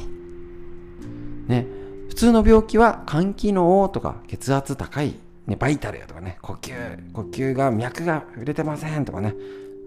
[1.48, 1.68] ね。
[2.10, 5.14] 普通の病気は肝機能とか血圧高い、
[5.46, 6.74] ね、バイタルやとかね呼吸
[7.14, 9.36] 呼吸が脈が触れてませんとかね。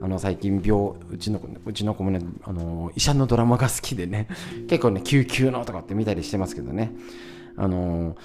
[0.02, 4.28] あの最近病うちの子うちの子もねあの医者のドラマが好きでね。
[4.68, 6.92] 結構ね救急のとかって見たりしてますけどね。
[7.60, 8.16] あの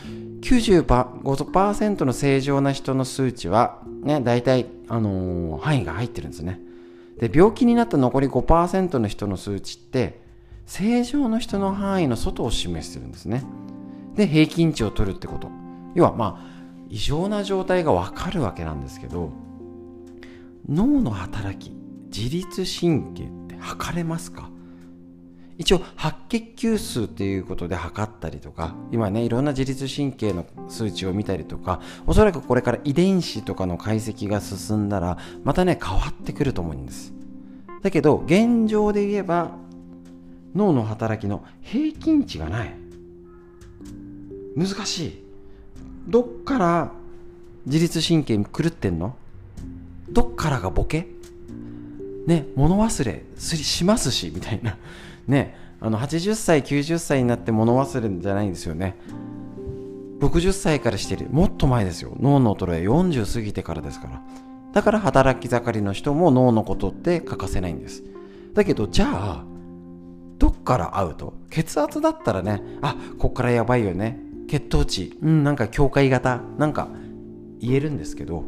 [0.42, 6.60] 95%の正常な人の数値はね大体あの範囲が入ってるんですね。
[7.20, 10.22] で病気になった残り5%の人の数値って
[10.66, 13.44] 正常の人の範囲の外を示してるんですね。
[14.16, 15.50] で平均値を取るってこと。
[15.96, 16.56] 要はまあ
[16.90, 19.32] 異常な状態がわかるわけなんですけど
[20.70, 21.76] 脳の働き
[22.16, 24.50] 自律神経って測れますか？
[25.58, 37.14] 一応白血球数っていうことで測ったりとか今ねいろんな自律神経の数値を見たりとかおそらくこれから遺伝子とかの解析が進んだらまたね変わってくると思うんです。
[37.82, 39.52] だけど現状で言えば
[40.56, 42.74] 脳の働きの平均値がない。
[44.56, 45.24] 難しい。
[46.08, 46.92] どっから
[47.66, 49.16] 自律神経狂ってんの？
[50.10, 51.08] どっからがボケ？
[52.26, 54.78] ね物忘れしますしみたいな。
[55.28, 58.96] ねあの80歳90歳になって物忘れじゃないんですよね。
[60.20, 61.28] 60歳からしてる。
[61.30, 62.16] もっと前ですよ。
[62.20, 64.22] 脳の衰え40過ぎてからですから。
[64.74, 68.04] だから働き盛りの人も脳のことって欠かせないんです。
[68.54, 69.46] だけどじゃあ
[70.38, 71.34] どっから会うと？
[71.50, 72.62] 血圧だったらね。
[72.82, 74.20] あこっからやばいよね。
[74.48, 75.18] 血糖値。
[75.22, 76.42] うんなんか境界型。
[76.58, 76.88] なんか
[77.60, 78.46] 言えるんですけど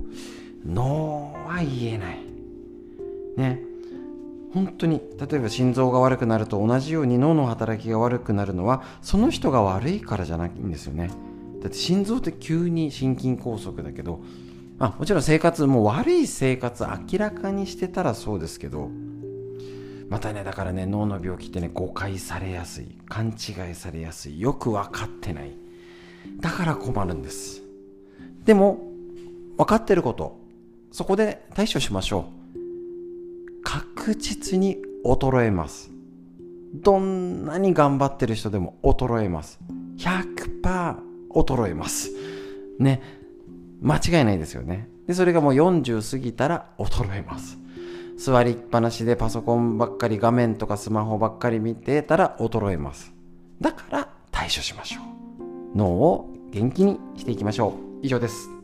[0.66, 2.20] 脳は言えない。
[3.36, 3.62] ね。
[4.54, 11.12] 本当に例えば心臓が悪くなると同じように脳の働きが悪くなるのはその人が悪いからじゃないんですよね。
[11.62, 14.22] だって心臓って急に心筋梗塞だけど
[14.80, 18.90] あもちろん生活もう悪い生活明らかにしてたらそうですけど
[20.10, 25.52] またねだからね脳の病気ってね誤解されやすい勘違いされやすいよく分かってない。
[26.40, 27.64] だから困るんです。
[28.46, 28.80] でも
[29.58, 30.40] 分かってること
[30.92, 32.37] そこで対処しましょう。
[33.68, 35.92] 確実に衰えます。
[36.74, 39.60] どんなに頑張ってる人でも衰えます。
[39.98, 40.96] 100%
[41.32, 42.12] 衰えます。
[42.80, 43.02] ね。
[43.82, 44.88] 間違いないですよね。
[45.06, 47.58] でそれがもう40過ぎたら衰えます。
[48.18, 53.14] 座りっぱなしでパソコンばっかり画面とかスマホばっかり見てたら衰えます。
[53.60, 55.78] だから対処しましょう。
[55.78, 58.00] 脳を元気にしていきましょう。
[58.02, 58.57] 以上です。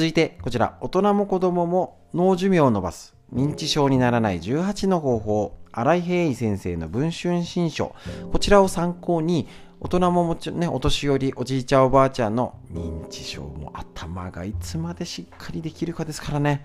[0.00, 7.94] 続いてこちら大人も子供も脳寿命を伸ばす認知症にならない18の方法新井平井先生の文春新書
[8.32, 9.46] こちらを参考に
[9.78, 16.64] 大人ももちろんねお年寄りおじいちゃんおばあちゃんの認知症も頭がいつまでしっかりできるかですからね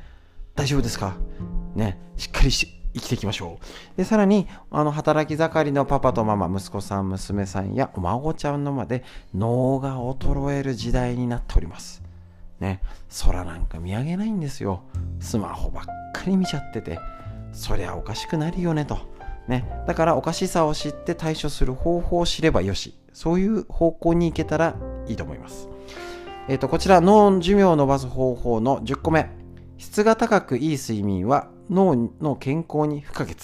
[0.56, 1.18] 大丈夫ですか？
[1.76, 3.98] ねしっかりし生きていきましょう。
[3.98, 12.05] で、さらに、あの、働き盛りのパパとママ、息子さん、娘さんやお孫ちゃんのまで脳が衰える時代になっております。
[12.66, 12.82] ね、
[13.24, 14.82] 空なんか見上げないんですよ。
[15.20, 17.00] スマホばっかり見ちゃってて、
[17.54, 18.98] そりゃおかしくなるよねと。
[19.48, 22.96] ね、だからおかしさを知って対処する方法を知ればよし。
[23.14, 24.76] そういう方向に行けたら
[25.08, 25.70] いいと思います。
[26.50, 29.30] えっ、ー、と、こちら脳寿命を伸ばす方法の10個目。
[29.78, 33.36] 質が高くいい睡眠は脳の健康に不可欠。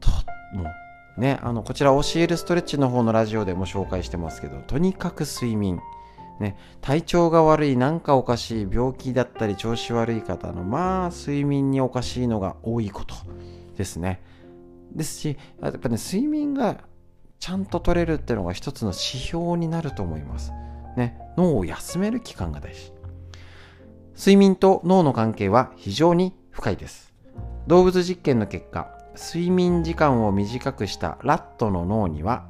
[0.00, 0.10] と、
[0.56, 0.70] も
[1.18, 5.80] う、ね、あの、こちら教えるストレッチの方のラジオでも紹介してますけど、とにかく睡眠。
[6.40, 13.14] ね、体調が悪い、なんかおかしい、病気だったり調子悪い方の、まあ、睡眠におかしいのが多いこと
[13.76, 14.22] ですね。
[14.92, 16.78] ですし、やっぱね、睡眠が
[17.38, 20.52] ちゃんと取れるっていうのが一つの指標になると思います。
[20.96, 22.92] ね、脳を休める期間が大事。
[24.16, 27.12] 睡眠と脳の関係は非常に深いです。
[27.68, 32.47] 動物実験の結果、睡眠時間を短くしたラットの脳には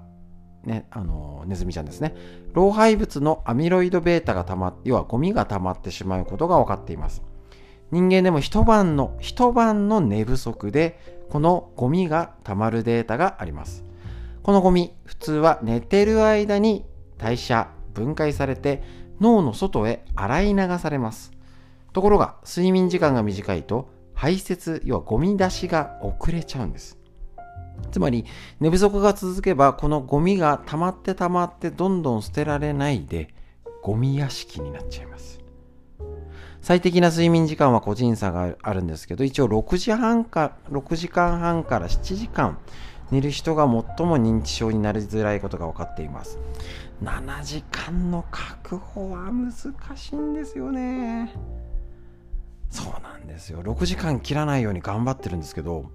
[0.68, 2.14] ね、あのネズミちゃんですね。
[2.52, 7.22] 老廃物のアミロイド β がたま要はゴミが溜まってしまうことが分かっています。
[7.90, 11.00] 人間でも一晩の一晩の寝不足で
[11.30, 13.84] このゴミが溜まるデータがあります。
[14.42, 16.84] このゴミ普通は寝てる間に
[17.16, 18.82] 代謝分解されて
[19.20, 21.32] 脳の外へ洗い流されます。
[21.92, 26.98] ところが睡眠時間が短いと排泄要はゴミ出しが遅れちゃうんです。
[27.90, 28.24] つまり
[28.60, 33.34] 寝不足が続けばこのゴミが溜まって溜まってどんどん捨てられないで
[33.82, 35.40] ゴミ屋敷になっちゃいます。
[36.60, 42.58] 最適な睡眠時間は個人差があるんですけど一応6時半か6時間半から7時間
[43.10, 46.38] 寝る人が最も認知症になりづらいことが分かっています。
[47.02, 49.52] 7時間の確保は難
[49.96, 51.32] しいんですよね。
[52.70, 53.62] そうなんですよ。
[53.62, 55.90] 6時間切らないように頑張ってるんですけど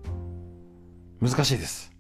[1.24, 1.92] 難しいです。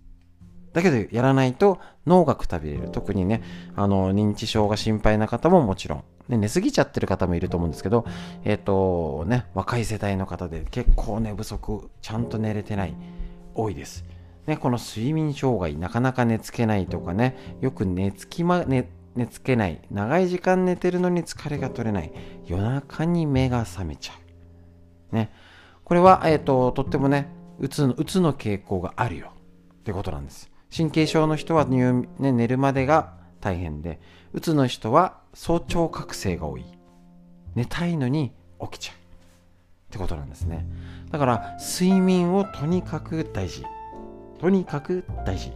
[0.73, 2.89] だけどやらないと脳がくたびれる。
[2.89, 3.43] 特にね、
[3.75, 6.03] あの、認知症が心配な方ももちろん。
[6.29, 8.05] で寝すぎちゃってる方もいると思うんですけど、
[8.43, 12.95] えっ、ー、とね、若い世代の方で結構寝不足、ちゃんと寝れてない、
[13.55, 14.05] 多いです。
[14.47, 22.11] ね、この睡眠障害、なかなか寝つけないとかね、よく寝つきま、寝、寝つけない、長い時間寝てるのに疲れが取れない、
[22.45, 24.13] 夜中に目が覚めちゃ
[25.11, 25.15] う。
[25.15, 25.29] ね、
[25.83, 27.27] これは、えっ、ー、と、とってもね、
[27.63, 29.31] うつのうつの傾向があるよ。
[29.75, 30.51] ってことなんです。
[30.75, 34.01] 神経症の人は入、ね、寝るまでが大変で
[34.33, 36.65] うつの人は早朝覚醒が多い。
[37.55, 38.95] 寝たいのに起きちゃう。
[38.95, 38.99] っ
[39.91, 40.67] てことなんですね。
[41.09, 43.63] だから睡眠をとにかく大事。
[44.39, 45.53] とにかく大事。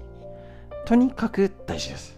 [0.85, 2.17] とにかく大事です、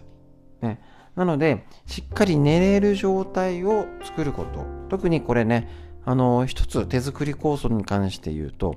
[0.62, 0.80] ね、
[1.16, 4.64] なのでしっかり寝れる状態を作ること。
[4.88, 8.74] 特にこれねあの、一つ手作り酵素に関して言うと、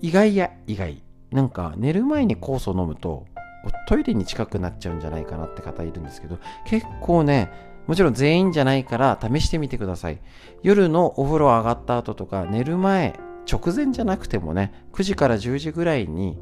[0.00, 1.02] 意外や意外。
[1.32, 3.26] なんか寝る前に酵素を飲むと、
[3.88, 7.50] トイレに近くなっちゃうんじゃないかなって方いるんですけど、結構ね、
[7.88, 10.20] もちろん全員じゃないから試してみてください。
[10.62, 13.18] 夜のお風呂上がった後とか寝る前、
[13.50, 16.38] 直前じゃなくてもね、9時から10時ぐらいに、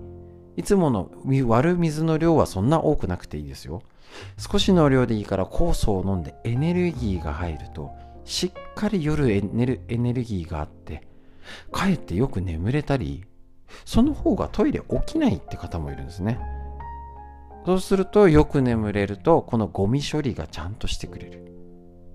[0.59, 1.11] いつもの
[1.47, 3.81] 割る水の量はそんな多くなくていいですよ。
[4.37, 7.91] 少しの量でいいから酵素を飲んでエネルギーが入ると、
[8.27, 11.07] しっかり夜寝るエネルギーがあって
[11.71, 13.25] かえってよく眠れたり
[13.85, 16.39] その方がトイレ起きないって方もいるんですね。
[17.65, 21.53] そうするとよく眠れるとこのゴミ処理がちゃんとしてくれる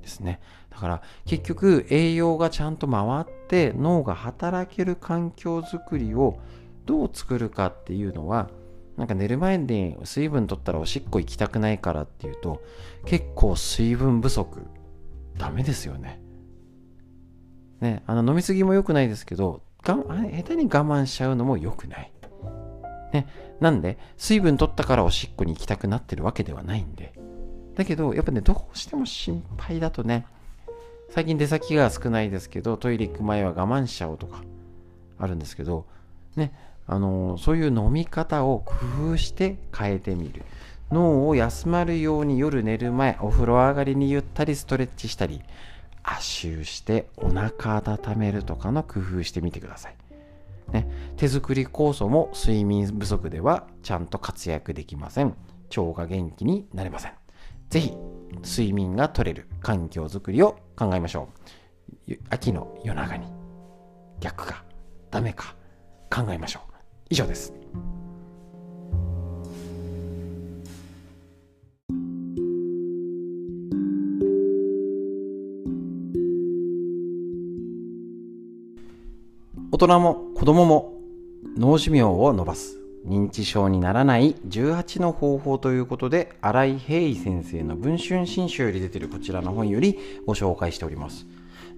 [0.01, 0.39] ですね。
[0.70, 6.39] だから結局栄養がちゃんと回って脳が働ける環境づくりを
[6.86, 8.49] どう作るかっていうのは
[8.97, 12.62] なんか寝る前に水分取ったらおしっこ行きたくないからっていうと
[13.05, 14.66] 結構水分不足
[15.38, 16.21] ダメですよね。
[17.79, 22.11] ね、あの飲みすぎも良くないですけど、が下手に我慢しちゃうのも良くない。
[23.13, 23.27] ね、
[23.59, 27.13] なんで、水分取ったからおしっこに行きたくなってるわけではないんで。
[27.75, 30.25] だけど、やっぱね、どうしても心配だとね、
[31.09, 34.43] 最近出先が少ないですけど、トイレ行く前は我慢しちゃおうとか、
[35.19, 35.86] あるんですけど、
[36.36, 36.53] ね、
[36.88, 38.73] あのそういう飲み方を工
[39.13, 40.43] 夫して変えてみる。
[40.91, 45.41] 脳を休まるように夜寝る前お風呂上がりにゆったりストレッチしたり
[46.03, 49.95] 足湯してお腹温めるとかの工夫してみてください、
[50.73, 50.87] ね、
[51.17, 55.35] 手作り酵素も睡眠不足ではちゃんと活躍できません。
[55.77, 57.13] 腸が元気になれません。
[57.69, 57.93] ぜひ
[58.43, 61.29] 睡眠が取れる環境づくりを考えましょ
[62.07, 62.13] う。
[62.29, 63.27] 秋の夜長に。
[64.19, 64.63] 逆か
[65.09, 65.55] ダメか
[66.09, 66.73] 考えましょう。
[67.09, 67.53] 以上です。
[79.88, 81.01] 人も子供も
[81.57, 82.77] 脳寿命を伸ばす。
[83.05, 91.25] 認知症にならない18の方法ということで新井平井先生の文春新書より出てるこちらの本よりご紹介しております。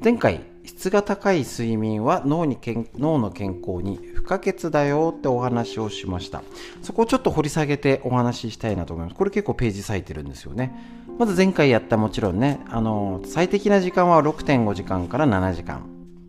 [0.03, 2.57] 前回質が高い睡眠は脳に
[2.97, 6.43] 脳の健康に不可欠だよってお話をしました。
[6.81, 9.17] そこをちょっと掘り下げてお話ししたいなと思います。
[9.17, 10.75] これ結構ページ割いてるんですよね。
[11.17, 15.85] まず前回やったもちろんねあの最適な時間は6.5時間から7時間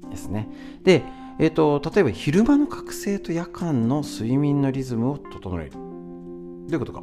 [0.09, 0.49] ですね。
[0.85, 1.03] で
[1.39, 5.71] えーと、例えば昼間の覚醒と夜間の睡眠のリズムを整える。
[5.73, 7.03] どういうことか。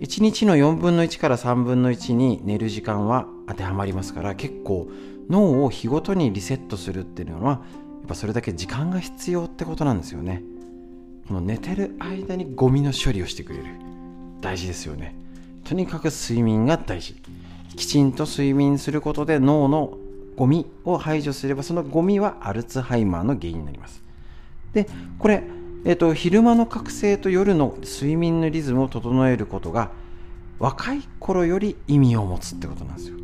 [0.00, 4.88] 1日の4分の1から3分の1に寝る時間は当てはまりますから結構
[5.28, 7.60] 脳を日ごとにリセットするっていうのはやっ
[8.08, 10.42] ぱそれだけ時間が必要ってことなんですよね。
[11.28, 13.64] この寝てる間にゴミの処理をしてくれる。
[14.40, 15.14] 大事ですよね。
[15.64, 17.14] とにかく睡眠が大事。
[17.76, 19.96] きちんと睡眠することで脳の
[20.42, 24.02] ゴミを排除すればそのゴミはアルツハイマーの原因になります。
[24.72, 24.88] で
[25.20, 25.44] これ、
[25.84, 29.92] えーと、昼間の覚醒と夜の睡眠のリズムを整えることが
[30.58, 33.16] 若い頃より意味を持つってことなんですよ。
[33.18, 33.20] い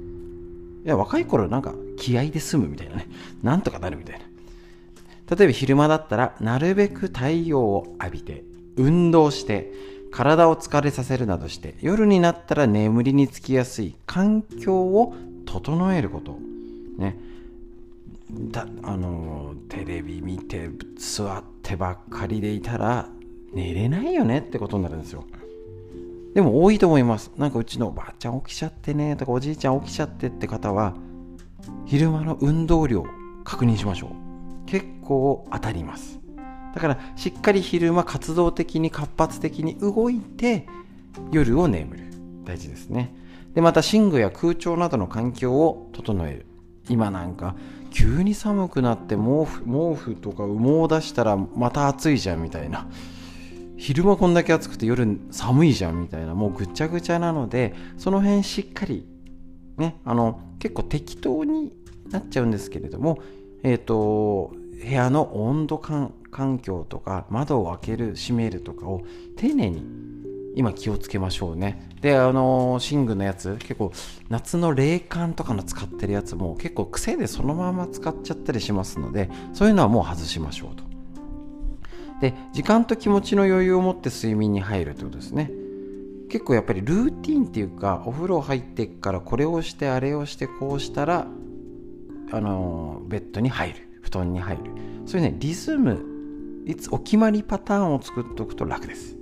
[0.85, 3.09] や若い頃なんか気合で済むみたいなね。
[3.43, 4.25] なんとかなるみたいな。
[5.37, 8.45] 例えば昼間だったらなるべく太陽を浴びて
[8.77, 9.73] 運動して
[10.13, 15.17] 体を疲れさせるなどして夜になったら眠りにつきやすい環境を
[15.47, 16.39] 整えること。
[16.99, 17.17] ね。
[18.31, 20.69] だあのテレビ見て
[20.99, 23.09] 座ってばっかりでいたら
[23.55, 25.25] 寝れないよねってことになるんですよ。
[26.35, 27.33] でも多いと思います。
[27.37, 30.95] なんかうちのおばあちゃん起きちゃってねとかおじいちゃん起きちゃってって方は
[31.87, 33.05] 昼間の運動量
[33.45, 34.11] 確認しましょう。
[34.67, 36.21] 結構当たります。
[36.75, 40.67] だからしっかり昼間活動的に活発的に動いて
[41.33, 42.05] 夜を眠る。
[42.45, 43.15] 大事ですね。
[43.55, 46.47] でまた寝具や空調などの環境を整える。
[46.89, 47.55] 今なんか
[47.91, 52.87] 急に寒くなって毛布毛布とか羽毛を出したらまた暑いじゃんみたいな。
[53.77, 56.35] 昼間こんだけ暑くて夜寒いじゃんみたいな。
[56.35, 59.07] もうぐちゃぐちゃなのでその辺しっかり
[59.77, 61.73] ねあの結構適当に
[62.11, 63.19] なっちゃうんですけれども
[63.63, 69.03] えっ、ー、と部屋の温度環境とか窓を開ける閉めるとかを
[69.37, 69.83] 丁寧に
[70.55, 71.89] 今気をつけましょうね。
[72.01, 73.93] であの寝具のやつ結構
[74.29, 80.85] 夏の冷感とかの使ってるやつも結構癖でそのまま使っちゃったりしますのでそういうのはもう外しましょうと。
[82.21, 85.51] で時間と気持ちの余裕を持って睡眠に入るということですね。
[86.29, 91.27] 結構やっぱりルーティンっていうかお風呂入ってからこれをしてあれをしてこうしたら
[92.31, 94.63] あのベッドに入る布団に入る。
[95.07, 96.05] そういうねリズム
[96.67, 99.18] いつお決まりパターンを作っておくと楽です。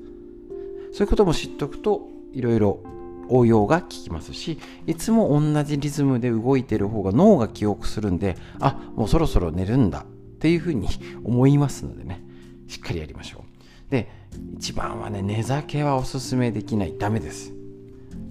[0.96, 2.80] そういうことも知っておくといろいろ
[3.28, 10.88] 応用が効きますしいつも同じリズムで動いてる方が脳が記憶するんであもうそろそろ寝るんだっていうふうに
[11.22, 12.24] 思いますのでね
[12.66, 13.44] しっかりやりましょ
[13.88, 13.90] う。
[13.90, 14.08] で
[14.56, 16.94] 一番はね寝酒はおすすめできない。
[16.98, 17.52] ダメです。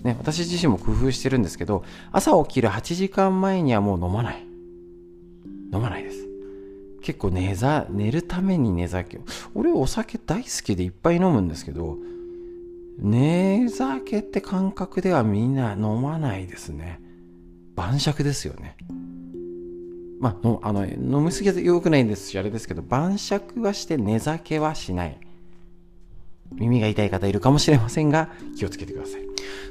[0.04, 4.44] ね、私自身も工夫してるんですけど朝起きる8時間前にはもう飲まない。
[5.72, 6.28] 飲まないです。
[7.04, 9.20] 結構寝ざ寝るために寝酒。
[9.54, 12.00] 俺お酒大好きでいっぱい飲むんですけど
[12.98, 17.02] 寝酒って感覚ではみんな飲まないですね。
[17.76, 18.78] 晩酌ですよね。
[20.20, 25.20] まあ、あの飲みすぎは良くないんですしあれですけど晩酌はして寝酒はしない。
[26.54, 29.22] 耳が痛い方いるかもしれませんが気をつけてください。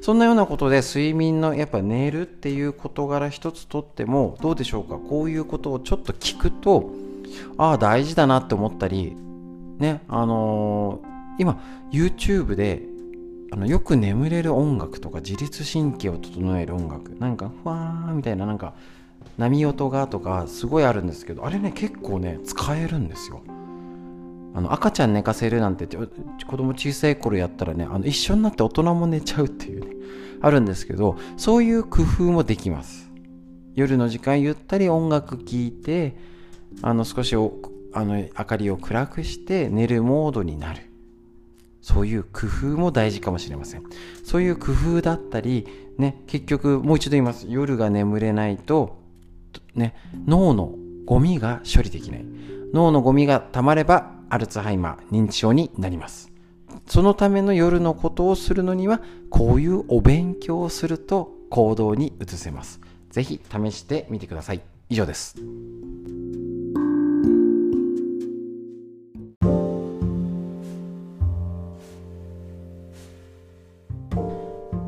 [0.02, 4.98] そんなようなことで睡眠のやっぱ寝るっていう事柄一つとってもどうでしょうか？
[4.98, 6.90] こういうことをちょっと聞くと
[7.56, 9.16] ああ大事だなって思ったり
[9.78, 12.82] ねあのー、今 YouTube で
[13.50, 17.14] あのよく眠れる音楽とか自律神経を整える音楽。
[17.16, 18.74] なんかふわーみたいななんか
[19.38, 23.42] 波音がとかすごいあるんですけどあれね結構ね使えるんですよ。
[24.56, 29.96] あの赤ちゃん寝かせるなんて子供小さい頃やったらねあの一緒になって大人も寝ちゃうっていうね
[30.40, 33.10] あるんですけどそういう工夫もできます。
[33.74, 36.16] 夜の時間ゆったり音楽聴いて
[36.82, 40.93] あの少しあの明かりを暗くして寝るモードになる。
[41.84, 43.84] そういう工夫も大事かもしれません
[44.24, 45.68] そういう工夫だったり
[45.98, 49.04] ね結局もう一度言います夜が眠れないと
[49.74, 49.94] ね、
[50.26, 50.74] 脳の
[51.04, 52.24] ゴミが処理できない。
[52.72, 56.30] 脳のゴミが溜まればアルツハイマー、認知症になります。
[56.86, 62.80] そのための夜のことをするのには、こういうお勉強をすると行動に移せます。
[63.10, 64.60] ぜひ試してみてください。
[64.88, 65.36] 以上です。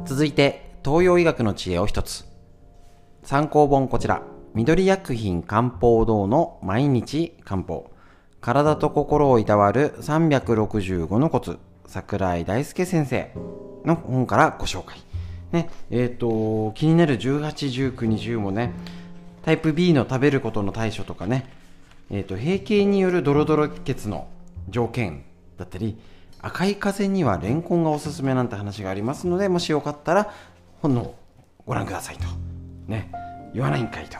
[0.07, 2.25] 続いて、東洋医学の知恵を一つ。
[3.25, 4.23] 参考本こちら。
[4.55, 7.91] 緑薬品漢方堂の毎日漢方。
[8.41, 11.59] 体と心をいたわる365のコツ。
[11.87, 13.33] 桜井大輔先生
[13.85, 14.97] の本からご紹介。
[15.51, 18.75] ねえっ、ー、と気になる181920もね。
[19.45, 21.51] タイプ B の食べることの対処とかね。
[22.11, 24.29] えっ、ー、と閉経によるドロドロ血の
[24.69, 25.25] 条件
[25.59, 25.99] だったり
[26.47, 30.33] 赤い風にはレンコンがおすすめなんて話がありますのでもしよかったら
[30.81, 31.15] 本の
[31.67, 32.25] ご覧くださいと
[32.87, 33.11] ね
[33.53, 34.19] 言わないんかいと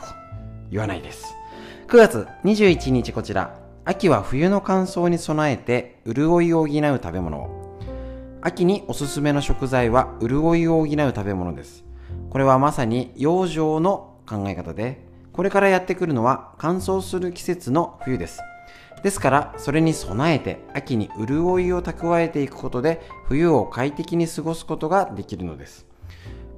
[0.69, 1.35] 言わないです。
[1.87, 7.79] 9月21日こちら、秋は冬の乾燥に備えて潤いを補う食べ物を。
[8.41, 11.85] 秋におすすめの食材は潤いを補う食べ物です。
[12.29, 18.41] これはまさに養生の考え方で、これからやってくるのは乾燥する季節の冬です。
[19.03, 25.85] ですから、それに備えて秋に潤いを蓄えていくことで冬を快適に過ごすことができるのです。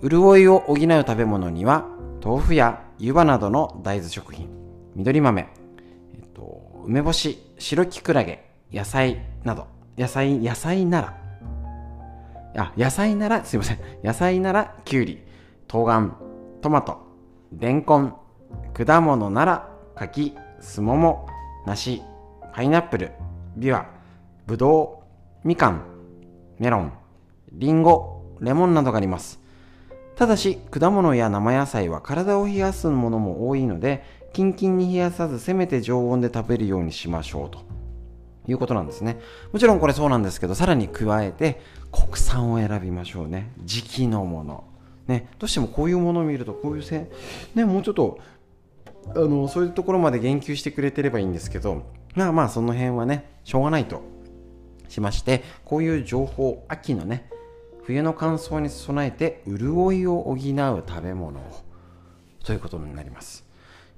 [0.01, 1.85] 潤いを補う食べ物には
[2.23, 4.49] 豆腐や湯葉などの大豆食品、
[4.95, 5.47] 緑豆、
[6.13, 9.67] えっと、梅干し、白きくらげ、野菜など、
[9.97, 11.17] 野菜、野菜なら、
[12.57, 13.79] あ、野菜なら、すいません。
[14.03, 15.23] 野菜なら、きゅうり、
[15.67, 16.17] 冬瓜、
[16.61, 16.97] トマト、
[17.53, 18.15] レンコン、
[18.73, 21.27] 果物なら、柿、すもも、
[21.65, 22.01] 梨、
[22.59, 23.11] パイナップル、
[23.55, 23.85] ビワ、
[24.45, 25.01] ぶど
[25.45, 25.81] う、みかん、
[26.57, 26.93] メロン、
[27.53, 29.39] りんご、レモンなどがあります。
[30.17, 34.03] ただし、果物や生野菜は体を冷やすものも多いので、
[34.33, 37.59] キンキンに冷やさず、せめて常温で食べるようにしましょうと。
[38.45, 39.21] いうことなんですね。
[39.53, 41.61] もちろんこれそうなんですけど、さらに加えて、
[41.93, 43.53] 国産を選びましょうね。
[43.63, 44.65] 時期のもの。
[45.07, 47.09] ね、どうしてもこういうものを見ると、こういうせ、
[47.55, 48.19] ね、もうちょっと、
[49.15, 54.01] あの、そういうところまで言及してくれてればいいんですけど、まあまあ、その辺はね、しょうがないと
[54.89, 57.29] しまして、こういう情報、秋のね、
[57.83, 61.39] 冬の乾燥に備えて潤いを補う食べ物
[62.43, 63.45] ということになります。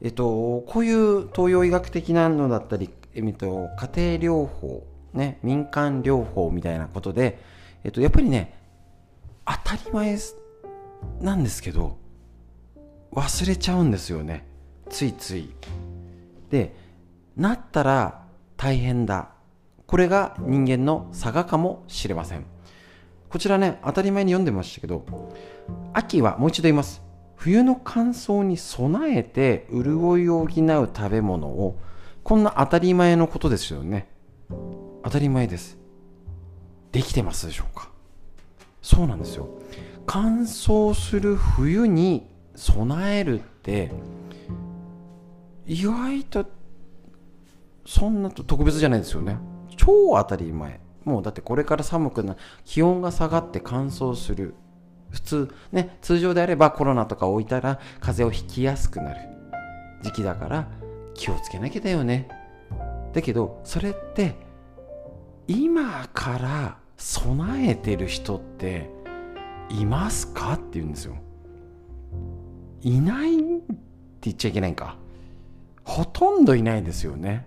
[0.03, 7.39] えっと、こういう東洋医学的なのだったり、えっと、家庭療法、ね、民間療法みたいなことで、
[7.84, 8.53] えっと、やっぱりね、
[9.45, 10.17] 当たり前
[11.19, 11.97] なんですけど、
[13.13, 14.45] 忘れちゃうんですよね。
[14.89, 15.49] ついつい。
[16.51, 16.80] で、
[17.36, 18.23] なったら
[18.57, 19.29] 大変だ。
[19.88, 22.45] これが人間の差がかもしれません。
[23.29, 25.05] こちらね、当たり前に読んでましたけど、
[25.93, 27.11] 秋はもう一度言います。
[27.41, 31.75] 冬の乾燥に備えて潤いを補う食べ物を
[32.21, 34.07] こんな当たり前のことですよね
[35.03, 35.75] 当たり前です
[36.91, 37.89] できてますでしょうか
[38.84, 39.49] そうなんですよ
[40.05, 43.91] 乾燥する冬に備えるって
[45.65, 46.45] 意外と
[47.86, 49.38] そんな特別じゃないですよね。
[49.77, 50.79] 超当たり前。
[51.03, 54.53] もうだってこれから寒くな気温が下がって乾燥する。
[55.09, 59.19] 普通ね通常であればコロナとか置いたら風邪をひきやすくなる。
[60.03, 60.67] 時期だから
[61.13, 62.29] 気をつけなきゃだよね。
[63.13, 64.36] だけどそれって
[65.47, 68.89] 今から備えてる人って
[69.69, 71.15] いますかって言うんですよ。
[72.82, 73.73] いないって
[74.21, 74.97] 言っちゃいけないんか。
[75.84, 77.45] ほとんどいないですよね。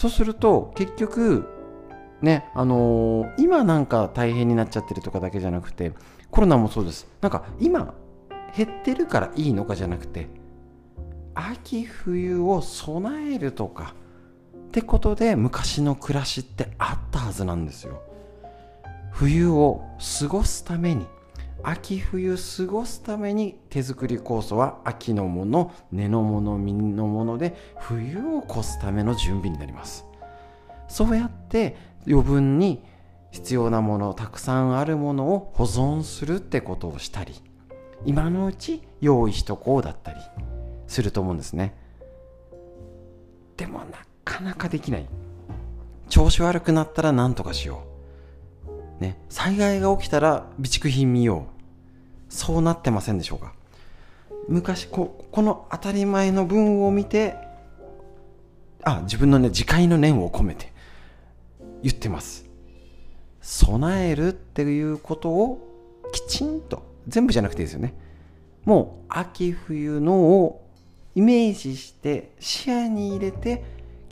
[0.00, 1.46] そうすると結局
[2.22, 5.92] ねあのー、今なんか大変になっちゃってるとかだけじゃなくて
[6.30, 7.06] コロナもそうです。
[7.20, 7.92] なんか今
[8.56, 10.28] 減ってるからいいのかじゃなくて
[11.34, 13.94] 秋冬を備えるとか
[14.68, 18.00] ってことで昔の暮らしってあったはずなんですよ。
[19.10, 19.82] 冬を
[20.18, 21.04] 過ごすために。
[21.62, 30.04] 秋冬過ごすために手作り酵素は秋のもの根のもの実のもので冬を越すための準備になります。
[30.88, 32.82] そうやって余分に
[33.30, 37.34] 必要なものたくさんあるものを保存するってことをしたり
[38.04, 40.20] 今のうち用意しとこうだったり
[40.88, 41.74] すると思うんですね。
[43.56, 43.84] でもな
[44.24, 45.06] かなかできない。
[46.08, 47.89] 調子悪くなったら何とかしよう。
[49.00, 52.32] ね災害が起きたら備蓄品見よう。
[52.32, 53.52] そうなってませんでしょうか？
[54.48, 57.34] 昔ここの当たり前の文を見て
[58.82, 60.72] あ自分のね自戒の念を込めて
[61.82, 62.46] 言ってます。
[63.42, 65.66] 備えるっていうことを
[66.12, 67.94] きちんと全部じゃなくていいですよね。
[68.64, 70.66] もう秋冬のを
[71.14, 73.64] イメージして視野に入れて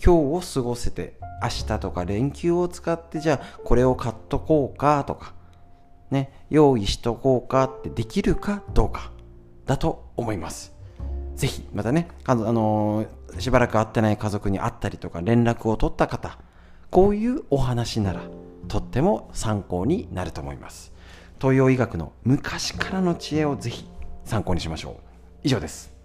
[0.05, 5.35] 今日を過ごせて明日とか連休を使ってじゃあこれを買っとこうかとか
[6.11, 9.13] ね用意しとこうかってできるかどうか
[9.67, 10.75] だと思います。
[11.37, 16.39] ぜひまたねあのー、しばらく会ってない家族に会ったりとか連絡を取った方
[16.91, 18.23] こういうお話なら
[18.67, 20.93] とっても参考になると思います。
[21.41, 23.89] 東洋医学の昔からの知恵をぜひ
[24.25, 24.95] 参考にしましょう。
[25.45, 25.98] 以上です。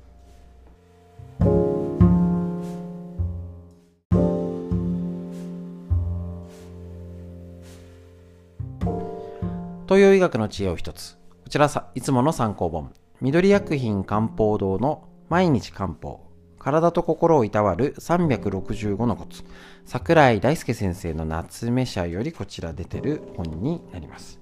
[9.94, 16.22] 東洋医学の知恵を一つこちらさいつもの参考本緑薬品漢方堂の毎日漢方
[16.58, 19.44] 体と心をいたわる365のコツ
[19.86, 24.39] 桜井大輔先生の夏目社よりこちら出てる本になります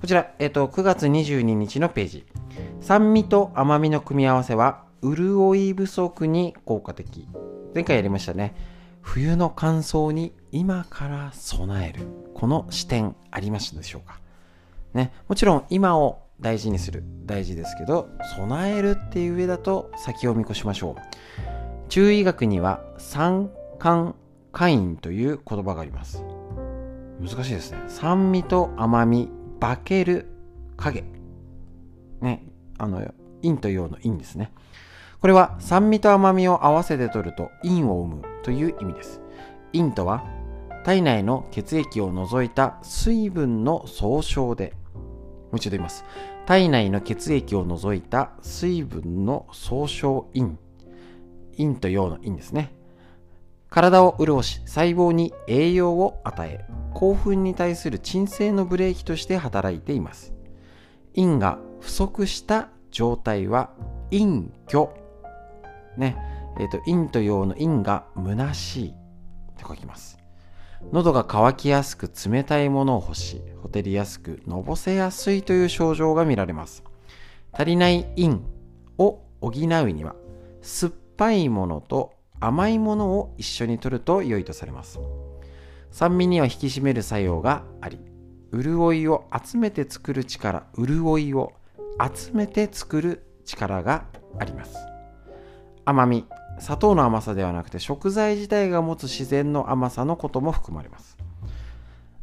[0.00, 2.26] こちら、えっ、と、9月22日のページ。
[2.82, 7.26] 酸味と甘みの組み合わせは、潤い不足に効果的。
[7.74, 8.54] 前回やりましたね。
[9.00, 12.06] 冬の乾燥に今から備える。
[12.34, 14.20] この視点ありましたでしょうか？
[14.96, 17.04] ね、もちろん今を大事にする。
[17.24, 21.88] 大事ですけど、備えるっていう上だと先を見越しましょう。
[21.88, 24.14] 中医学には酸寒
[24.52, 26.24] カインという言葉があります。
[27.20, 27.78] 難しいですね。
[27.88, 29.28] 酸味と甘み、
[29.60, 30.26] 化ける
[30.76, 31.04] 影。
[32.20, 32.42] ね、
[32.78, 33.02] あの、
[33.42, 34.52] 陰と陽の陰ですね。
[35.20, 39.20] これは酸味と甘みを合わせて取ると陰を生むという意味です。
[39.72, 40.24] 陰とは
[40.84, 44.74] 体内の血液を除いた水分の総称で
[45.56, 46.04] もう一度言います。
[46.44, 50.56] 体内の血液を除いた水分の総称陰。
[51.56, 52.74] 陰と陽の陰ですね。
[53.70, 60.34] 体を潤し細胞に栄養を与え興奮に対する鎮静のブレーキとして働いています。
[61.14, 63.70] 陰が不足した状態は
[64.10, 64.90] 陰虚。
[65.96, 66.18] ね。
[66.58, 68.94] えっ、ー、と陰と陽の陰が虚しい
[69.58, 70.25] と書きます。
[70.92, 76.84] 喉が渇きやすく冷たいものを欲しほてりやすくのぼせやすいという症状が見られます。
[77.52, 78.40] 足りない陰
[78.98, 79.52] を補う
[79.90, 80.14] には
[80.62, 85.00] 酸っぱいものと甘いものを一緒に摂ると良いとされます。
[85.90, 87.98] 酸味には引き締める作用があり
[88.52, 91.52] 潤いを集めて作る力潤いを
[91.98, 94.04] 集めて作る力が
[94.38, 94.76] あります。
[95.84, 96.26] 甘み
[96.58, 101.16] 砂糖の甘さではなくて食材自体が持つ自然の甘さのことも含まれます。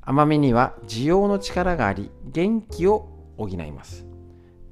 [0.02, 4.06] 甘みには需要の力があり元気を補います。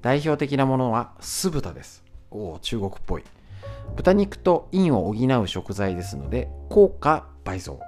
[0.02, 2.04] 代表的なものは酢豚です。
[2.32, 3.24] おお中国っぽい。
[3.96, 7.80] 豚肉と陰を補う食材ですので効果倍増。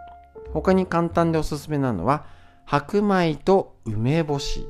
[0.53, 2.25] 他に簡単でおすすめなのは
[2.65, 4.67] 白米と梅干し。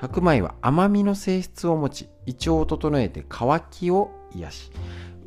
[0.00, 4.72] 白米は甘みの性質を持ち胃腸を整えて渇きを癒し。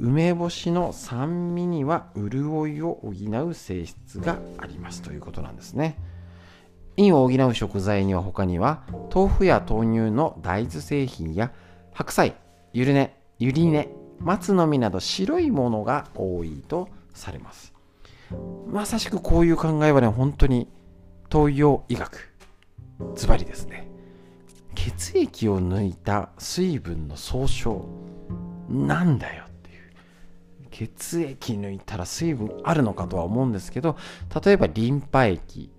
[0.01, 3.11] 梅干しの酸味には潤いを補
[3.45, 5.95] う性質がありますということなんですね。
[6.97, 8.81] 陰を補う食材には他には
[9.13, 11.51] 豆腐や豆乳の大豆製品や
[11.93, 12.33] 白菜
[12.73, 13.89] ゆるねゆりね
[14.19, 17.71] 松の実など白いものが多いとされます。
[18.67, 20.67] まさしくこういう考えはね本当に
[21.31, 22.33] 東洋医学
[23.15, 23.87] ズバリですね。
[24.73, 27.85] 血液を抜いた水分の総称
[28.67, 29.45] なんだよ
[30.81, 33.97] 血液抜いたら水分あるのかとは思うんですけど
[34.43, 35.69] 例えばリンパ液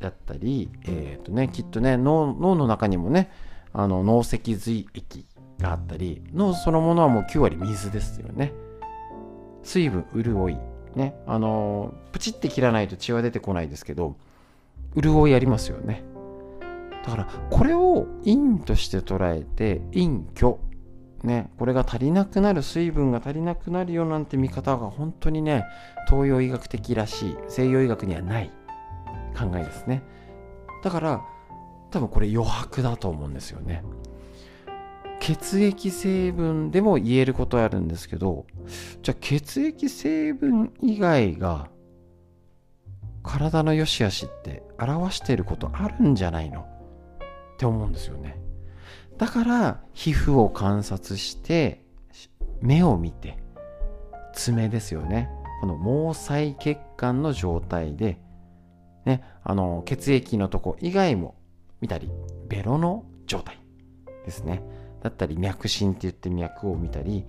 [0.00, 3.30] だったり、えーとね、きっとね脳の中にもね
[3.74, 5.26] あの脳脊髄液
[5.58, 8.54] があったり脳そのものはもう9割水ですよね。
[9.62, 10.58] 水分潤い
[10.94, 14.16] ねあのプチって切らないと血は出てこないですけど
[14.94, 16.02] 潤いありますよね。
[17.04, 20.56] だからこれを陰として捉えて陰虚
[21.22, 25.64] ねこれが足りなくなる水分が足りなくなるよなんて見方が本当にね
[26.08, 28.50] 東洋医学的らしい西洋医学にはない
[29.36, 30.02] 考えですね。
[30.84, 31.22] だから
[31.90, 33.82] 多分これ余白だと思うんですよね。
[35.18, 38.46] 血液成分でも言えることあるんですけど
[39.02, 41.68] じゃあ血液成分以外が
[43.24, 46.60] 体の良し悪しって表していることあるんじゃないの？
[46.60, 46.64] っ
[47.58, 48.38] て思うんですよね。
[49.18, 51.82] だから皮膚を観察して
[52.60, 53.38] 目を見て
[54.34, 55.30] 爪ですよね。
[55.60, 58.18] この毛細血管の状態で
[59.06, 61.34] ねあの血液のとこ以外も
[61.80, 62.10] 見たり
[62.48, 63.58] ベロの状態
[64.24, 64.62] ですね。
[65.02, 67.24] だったり脈診って言って脈を見たり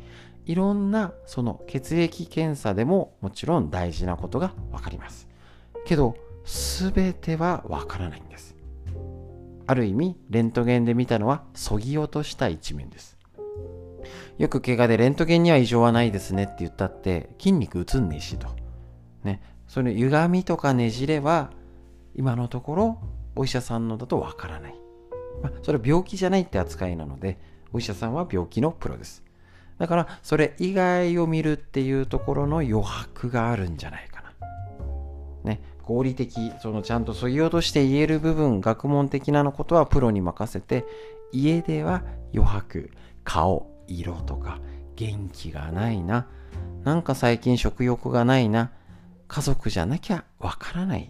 [0.46, 5.28] いろんなその血液検査でももちろん大事なことが分かります。
[5.86, 8.57] けど全ては分からないんです。
[9.68, 13.18] ある意味レントゲンで見たのはそぎ落とした一面です。
[14.38, 18.48] よく怪我でレントゲンには異常はないですねって言ったって筋肉映んねえしと。
[19.24, 19.42] ね。
[19.68, 21.52] その歪みとかねじれは
[22.16, 23.02] 今のところ
[23.36, 24.76] お医者さんのだとわからない、
[25.44, 27.38] まあ、それ病気じゃないって扱いなので
[27.74, 29.24] お医者さんは病気のプロです。
[29.78, 34.17] だからそれ以外を見るっていうところの余白があるんじゃないか。
[35.88, 40.86] 合理的そのちゃんとそぎ落として言える部分学問的なのことはプロに任せて
[41.32, 42.92] 家では余白
[43.24, 44.60] 顔色とか
[44.98, 46.28] 元気がないな
[46.84, 48.72] なんか最近食欲がないな
[49.30, 51.10] 家族じゃなきゃわからない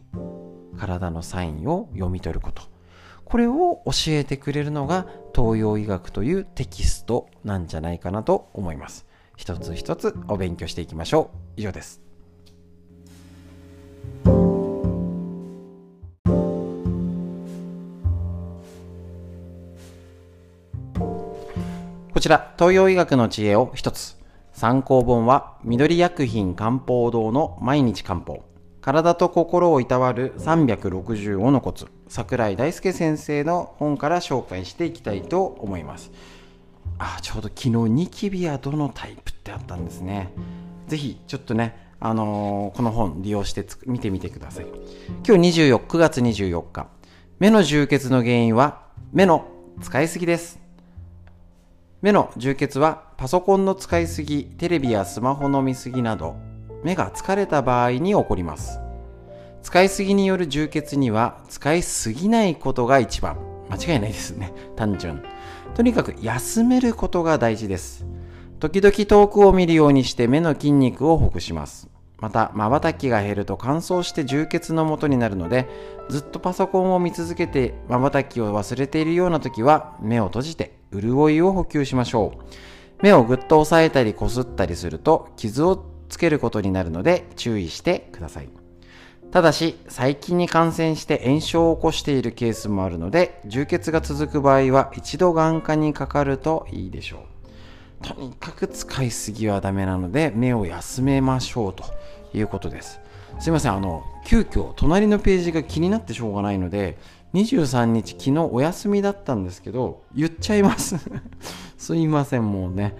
[0.77, 2.63] 体のサインを読み取ること。
[3.25, 5.05] これを教えてくれるのが
[5.35, 9.05] 東洋医学というテキストなんじゃないかなと思います。
[9.35, 11.37] 一つ一つお勉強していきましょう。
[11.57, 12.01] 以上です。
[22.27, 24.17] ちら、東洋医学の知恵を一つ。
[24.51, 28.43] 参考本は、緑薬品漢方堂の毎日漢方。
[28.81, 31.87] 体と心をいたわる365のコツ。
[32.09, 36.11] 桜井大輔先生の本から紹介していきたいと思います。
[36.99, 40.33] あ、ちょうど昨日ニキビはどのタイプってあったんですね。
[40.87, 44.65] ぜひ、ちょっとね、あのー、この本利用して見てみてください。
[45.25, 46.87] 今日24、9月24日。
[47.39, 48.81] 目の充血の原因は
[49.13, 49.47] 目の
[49.79, 50.66] 使いすぎです。
[52.07, 56.37] 目の充血はパソコンの使いすぎ、テレビやスマホの見すぎなど、
[56.81, 58.79] 目が疲れた場合に起こります。
[59.61, 63.37] 使いすぎによる充血には使いすぎないことが一番。
[63.69, 64.53] 間違いないですね。
[64.77, 65.21] 単純。
[65.75, 68.05] とにかく休めることが大事です。
[68.61, 71.89] 時々遠くを見るようにして目の筋肉をほぐします。
[72.19, 75.67] また瞬きが減ると乾燥して充血のもとになるので
[76.09, 88.49] ずっとパソコンを見続けて瞬きを忘れているような時は目を閉じて潤いを補給しましょう目をぐっと押さえたりこすったりすると傷をつけることになるので注意してください。
[89.31, 97.25] ただし細菌に感染して炎症を起こしているケースもあるので充血が続く場合は一度眼科にかかるといいでしょ
[98.03, 98.07] う。
[98.07, 101.83] とにかく使いすぎはダメなので目を休めましょうと
[102.33, 103.01] いうことです。
[103.39, 103.73] すいません。
[103.73, 106.97] あの急遽隣のページが気になってしょうがないので
[107.33, 110.95] 23日昨日お休みだったんですけど言っちゃいます。
[111.77, 112.95] すいませんもうね。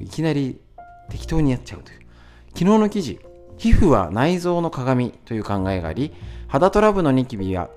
[0.00, 0.60] いきなり
[1.08, 2.00] 適当にやっちゃうという。
[2.48, 3.20] 昨日の記事
[3.56, 6.12] 皮膚は内臓の鏡という考えがあり
[6.48, 7.70] 肌トラブルのニキビや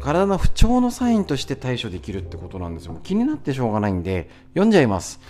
[0.00, 2.98] 体の不調のサインとして対処できるってことなんですよ。
[3.02, 5.20] 気になってしょうがないんで読んじゃいます。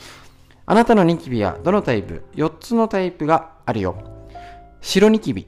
[0.64, 3.96] あなたのニキビはどのタイプ？4つのタイプがあるよ。
[4.80, 5.46] 白ニキビ。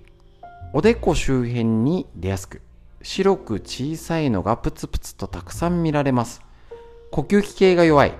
[0.72, 2.60] おでこ周辺に出やすく。
[3.08, 6.42] 白く小さいのがプツプツとたくさん見られます。
[7.10, 8.12] 呼吸器系が弱い。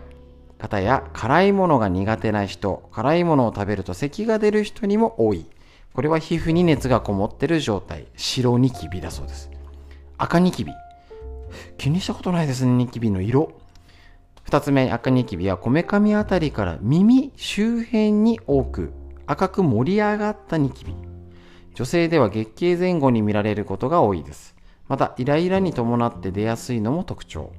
[0.57, 5.45] 方や辛いものが苦手な人辛いものを食べると咳が出る人にも多い。
[5.93, 8.07] これは皮膚に熱がこもってる状態。
[8.16, 9.51] 白ニキビだそうです。
[10.16, 10.72] 赤ニキビ。
[11.76, 13.53] 気にしたことないですねニキビの色。
[14.47, 18.95] 2つ目赤ニキビはこめかみあたりから耳周辺に多く
[19.26, 20.95] 赤く盛り上がったニキビ。
[21.74, 24.57] 女性では月経前後に見られることが多いです。
[24.89, 27.53] また、イライラに伴って出やすいのも特徴。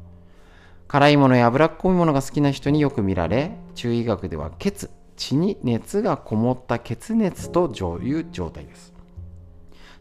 [0.87, 7.69] 辛いものや脂っこいものが好きな人によく見られ、中医学では血、血に熱がこもった血熱と
[8.01, 8.93] いう状態です。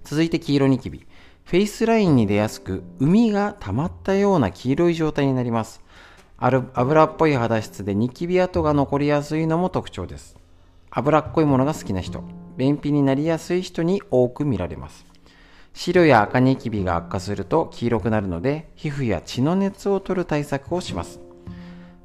[0.04, 1.06] 続いて黄色ニキビ。
[1.44, 5.82] フェイスラインに出やすく、海が溜まったような黄色い状態になります
[6.36, 6.64] ある。
[6.74, 10.36] 油っぽい肌質でニキビ跡が残りやすいのも特徴です。
[10.90, 12.22] 脂っこいものが好きな人。
[12.56, 15.07] 便秘になりやすい人に多く見られます。
[15.72, 21.20] 白や赤ニキビが悪化すると黄色くなるので、皮膚や血の熱を取る対策をします。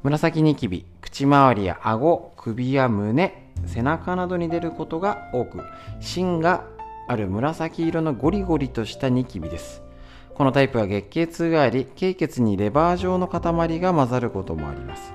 [0.04, 5.62] 紫ニキビ、口周りや顎、首や胸、背中などに出ることが多く、
[6.00, 6.66] 芯が
[7.08, 9.82] ある紫色のゴリゴリとしたニキビです。
[10.34, 15.14] このタイプは月経痛があり、経血にレバー状の塊が混ざることもあります。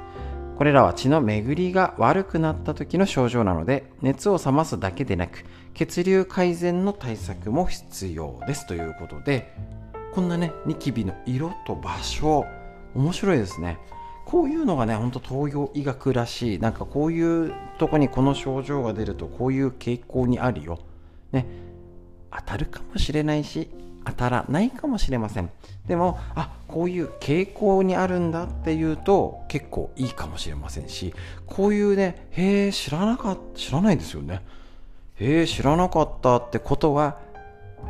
[0.58, 5.44] これらは血の巡りが悪くなった時の症状なので熱を冷ますだけでなく
[5.74, 8.66] 血流改善の対策も必要です。
[8.66, 9.52] ということで
[10.12, 12.44] こんなねニキビの色と場所
[12.94, 13.78] 面白いですね。
[14.24, 16.58] こういうのがねほんと東洋医学らしい。
[16.58, 20.78] なんかこういうとこにこの症状が出るとこういう傾向にあるよ。
[21.32, 21.46] ね。
[22.30, 23.70] 当たるかもしれないし
[24.04, 25.50] 当たらないかもしれません。
[25.86, 31.14] でもあこういう傾向にあるんだっていうと結構いいかもしれませんし
[31.46, 34.42] こういうねへえ知らなかった知らないですよね。
[35.20, 37.18] へえ知らなかったってことは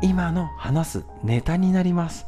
[0.01, 2.25] 今の話すネタになります。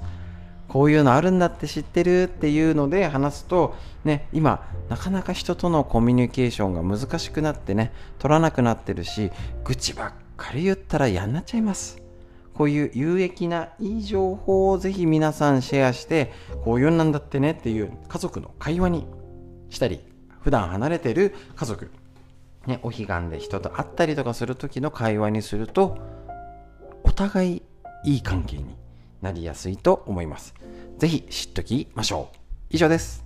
[0.67, 3.75] こういうのあるんだって知ってるっていうので話すと
[4.05, 9.31] ね今なかなか人とのコミュニケーションが難しくなってね取らなくなってるし
[9.65, 12.01] 愚痴ばっかり言ったら嫌になっちゃいます。
[12.53, 16.31] こういう有益ないい情報をぜひ皆さんシェアして
[16.63, 19.07] こういうなんだってねっていう家族の会話に
[19.69, 20.01] したり
[20.41, 21.91] 普段離れてる家族
[22.67, 25.97] ね、お彼岸で人と会ったりとかする時の会話にすると
[27.03, 27.63] お互い
[28.05, 28.75] いい関係に
[29.21, 30.53] なりやすいと思います。
[30.97, 32.37] ぜひ知っときましょう。
[32.69, 33.25] 以上です。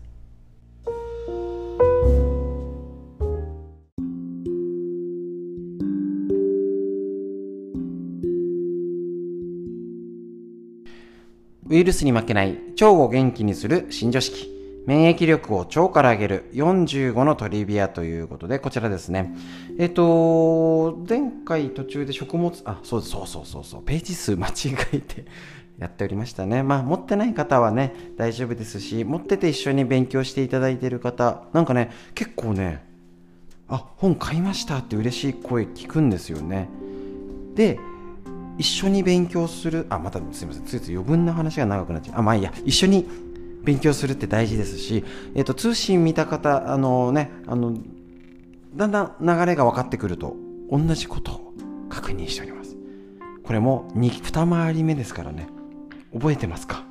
[11.67, 14.54] ウイルスに負けない腸を元気にする新常識。
[14.85, 19.35] 免疫力を腸から上げる45のトリビアということで、こちらですね。
[19.79, 24.51] えっ、と、前回途中で食物、あ、そうそうそうそうそう、ページ数間違
[24.93, 25.25] えて
[25.79, 26.61] やっておりましたね。
[26.61, 32.83] まあ、持ってない方はね、大丈夫ですし、持ってて一緒に勉強していただいている方、なんかね、結構ね、
[33.67, 36.69] あ、本買いましたって嬉しい声聞くんですよね。
[37.55, 37.79] で、
[38.57, 43.05] 一緒に勉強するあまたすみませんついつい余分な話が長くなっちゃうあまあいいや一緒に
[43.65, 47.73] 勉強するって大事ですし、えーと、通信見た方あのねあの
[48.75, 50.35] だんだん流れが分かってくると
[50.69, 51.53] 同じことを
[51.89, 52.75] 確認しております。
[53.43, 55.47] これも 2, 二回り目ですからね。
[56.13, 56.83] 覚えてますか？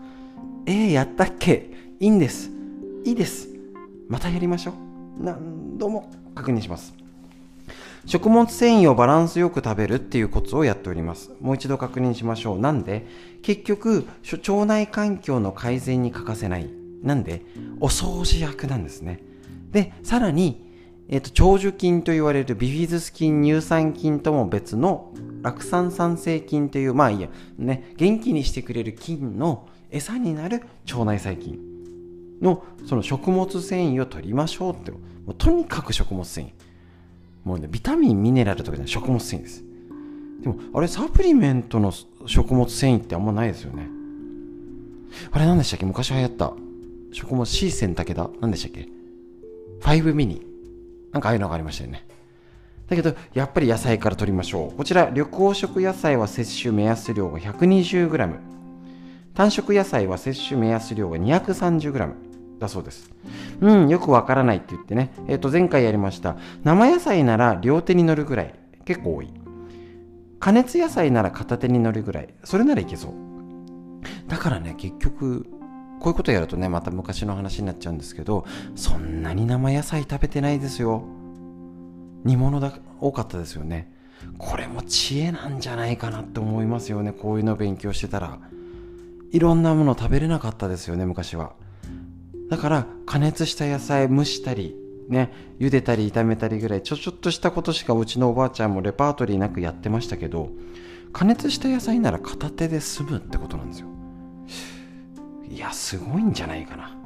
[0.67, 1.71] えー、やったっけ？
[2.01, 2.51] いいんです。
[3.05, 3.49] いいです。
[4.09, 4.75] またやりましょう。
[5.23, 6.95] 何度も確認します。
[8.07, 11.33] 食物繊維をバランスよく食べるっていうコツをやっております。
[11.41, 12.59] もう一度確認しましょう。
[12.59, 13.07] なんで？
[13.43, 16.69] 結局腸内環境の改善に欠かせない。
[17.03, 17.43] なんで？
[17.81, 19.23] お掃除役なんですね。
[19.71, 20.63] でさらに
[21.07, 25.13] えーと、長寿菌と言われるビフィズス菌乳酸菌とも別の
[25.43, 27.29] 酪酸酸性菌というまあいいや
[27.59, 31.59] ね元気にしてくれる菌の餌になる腸内細菌
[32.41, 34.93] のその食物繊維を取りましょうって。
[34.93, 34.99] も
[35.29, 36.53] うとにかく食物繊維。
[37.45, 39.63] もうねビタミンミネラルとかじゃない食物繊維です。
[40.41, 41.93] でもあれサプリメントの
[42.27, 43.89] 食物繊維ってあんまないですよね。
[45.31, 45.87] あれ何でしたっけ？
[45.87, 46.53] 昔流行った
[47.13, 48.89] 食物 C 線だけだ何でしたっけ
[49.81, 50.43] ？5ミニ。
[51.13, 52.05] なんかああいうのがありましたよね。
[52.89, 54.77] だけど、やっぱり野菜から取りましょう。
[54.77, 58.37] こちら、緑黄色野菜は摂取目安量が 120g。
[59.33, 62.13] 単色野菜は摂取目安量が 230g
[62.59, 63.11] だそうです。
[63.61, 65.13] うん、よくわからないって言ってね。
[65.29, 66.37] えっ、ー、と、前回やりました。
[66.63, 68.55] 生野菜なら両手に乗るぐらい。
[68.85, 69.31] 結構多い。
[70.41, 72.35] 加熱野菜なら片手に乗るぐらい。
[72.45, 73.13] それならいけそう。
[74.29, 75.47] だからね、結局、
[76.05, 78.45] こういうことやるとねまた昔の話になっちゃうんですけど
[78.75, 81.03] そんなに生野菜食べてないですよ
[82.25, 83.91] 煮物だ多かったですよね
[84.37, 88.39] これも知恵なんじゃないかなって思いますよねこういうの勉強してたら
[89.33, 91.55] いろんなもの食べれなかったですよね昔は
[92.49, 94.77] だから加熱した野菜蒸したり
[95.09, 100.51] ね茹でたり炒めたりぐらいちょちょっとしたことしかうちのおばあちゃんもレパートリーなくやってましたけど
[101.13, 103.95] 加熱した野菜なら片手で済むってことなんですよ
[105.55, 106.97] いや、すごいんじゃないかな。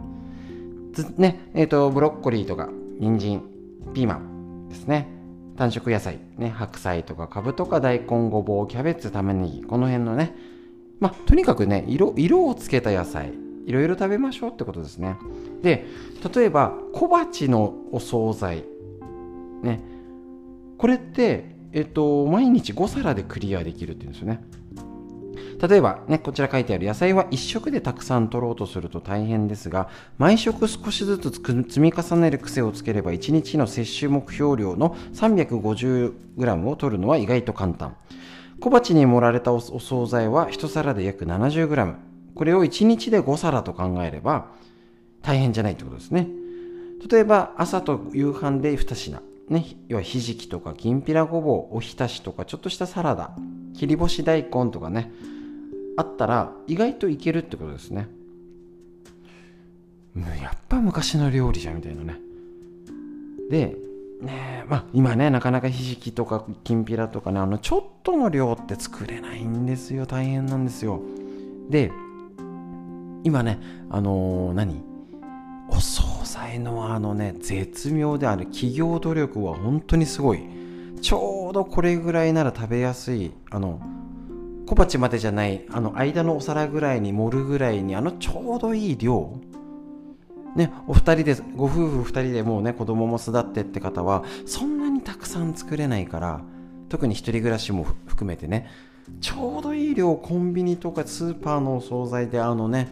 [1.18, 3.42] ね、えっ、ー、と、ブロッコリーとか、人参、
[3.92, 5.06] ピーマンですね。
[5.58, 10.34] 単色野菜、ね、白菜とか、かぶとか、大根、ごぼう、キャベツ、玉ねぎ、この辺のね、
[10.98, 13.34] まあ、とにかくね、色、色をつけた野菜、
[13.68, 15.18] いろいろ食べましょうってことですね。
[15.62, 15.84] で、
[16.34, 18.64] 例えば、小鉢のお惣菜、
[19.62, 19.80] ね、
[20.78, 24.42] これって、えっ、と、毎日5皿でクリアできるっていうんですよね。
[25.60, 37.96] 例えばね、こちら書いてある野菜は1食でたくさん取ろうとすると大変ですが、毎食少しずつ積み重ねる癖をつければ1日の摂取目標量の 350g を取るのは意外と簡単。
[38.60, 42.07] 小鉢に盛られたお惣菜は1皿で約 70g。
[42.38, 44.46] これを1日で5皿と考えれば
[45.22, 46.28] 大変じゃないってことですね。
[47.10, 49.20] 例えば朝と夕飯で2品。
[49.48, 53.34] ね、要はひじきとかきんぴらごぼう、おひたしとかちょっとしたサラダ、
[53.74, 55.10] 切り干し大根とかね、
[55.96, 58.08] あったら意外といけるってことですね。
[60.40, 62.20] やっぱ昔の料理じゃんみたいなね。
[63.50, 63.76] で
[64.20, 70.06] ねまあ今ねなかなかひじきとかきんぴらとかねあのちょっとの量って作れないんですよ。
[70.06, 71.00] 大変なんですよ。
[71.70, 71.90] で
[73.24, 73.58] 今ね
[73.90, 74.82] あのー、何？
[75.70, 80.42] お惣菜のあのね絶妙である企業努力は本当にすごい。
[81.00, 83.80] ちょうどこれぐらいなら食べやすいあの
[84.66, 89.38] 小鉢までじゃないあの間のお皿ぐらいに盛るぐらいにあのちょうどいい量。
[90.56, 96.40] ね、お二人でご夫婦二人でもうね子供も巣立ってって方はそんなにたくさん作れないから
[96.88, 98.68] 特に一人暮らしも含めてね
[99.20, 102.88] ちょうどいい量コンビニとかスーパーのお惣菜であのね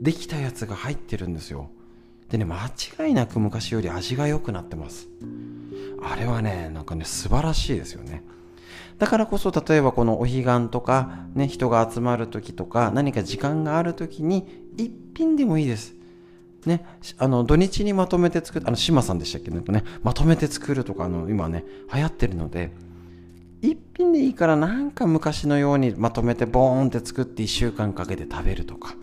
[0.00, 1.70] できたやつが入ってるんですよ。
[2.28, 2.70] でね間
[3.06, 5.08] 違いなく昔より味が良くなってます。
[6.02, 8.22] あれはねなんかね素晴らしいですよね。
[8.98, 14.46] だからこそ例えばこのお彼岸とか、ね、人が集まる時とか何か時間がある時に
[14.76, 15.94] 一品でもいいです。
[16.66, 16.84] ね、
[17.16, 19.50] あの土日にまとめて作る、あの島さんでしたっけ？
[19.50, 22.72] なんかね、まとめて作るとかあの今ね、流行ってるので、
[23.62, 28.94] 一品でいいからなんか昔のようにまとめてボーンって作って1週間かけて食べるとか、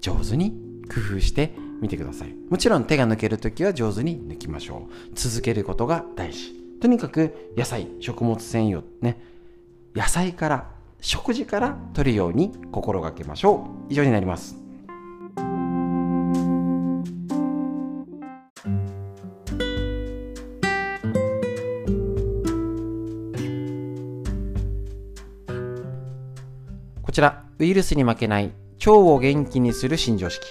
[0.00, 0.52] 上手に
[0.92, 2.34] 工夫してみてください。
[2.50, 5.14] もちろん手が抜けるときは上手に抜きましょう。
[5.14, 6.58] 続けることが大事。
[6.80, 9.20] とにかく野菜食物繊維をね
[9.94, 10.70] 野菜から
[11.00, 14.56] 食事から取るように心がけましょう以上になります
[27.02, 30.46] こちらウイルスに負けない腸を元気にする新常識。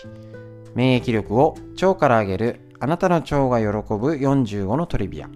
[0.75, 2.59] 免疫力を腸から上げる。
[2.79, 5.29] あなたの腸が喜ぶ45のトリビア。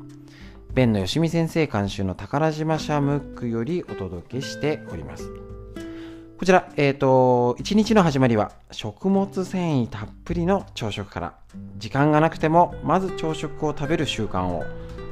[0.74, 5.30] 弁のよしみ先生監修の宝島シャムックよりお届けしております。
[6.38, 11.34] こちら、えっ、ー、と、一日の始まりは食物繊維たっぷりの朝食から、
[11.78, 14.66] 時間がなくてもまず朝食を食べる習慣を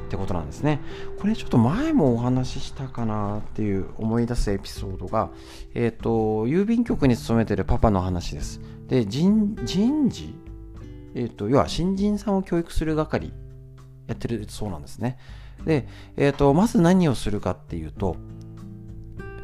[0.10, 0.80] ってことなんですね。
[1.20, 5.30] これちょっと前もお話ししたかなっていう思い出すエピソードが、
[5.76, 6.10] えっ、ー、と、
[6.48, 8.60] 郵便局に勤めてるパパの話です。
[8.88, 10.36] で、人人事
[11.16, 13.32] えっ、ー、と、要は新人さんを教育する係
[14.08, 15.18] やってるそうなんですね。
[15.66, 15.88] で、
[16.18, 18.16] えーと、まず何をするかっていうと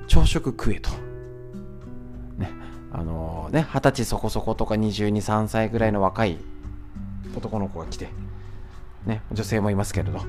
[0.07, 0.89] 朝食食えと。
[2.37, 2.51] ね、
[2.91, 6.37] あの、ね、二十歳そこそことか22、3歳ぐらいの若い
[7.35, 8.09] 男の子が来て、
[9.05, 10.19] ね、女性もいますけれど、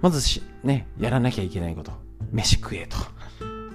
[0.00, 1.92] まずし、ね、やらなきゃいけないこと、
[2.32, 2.96] 飯食えと。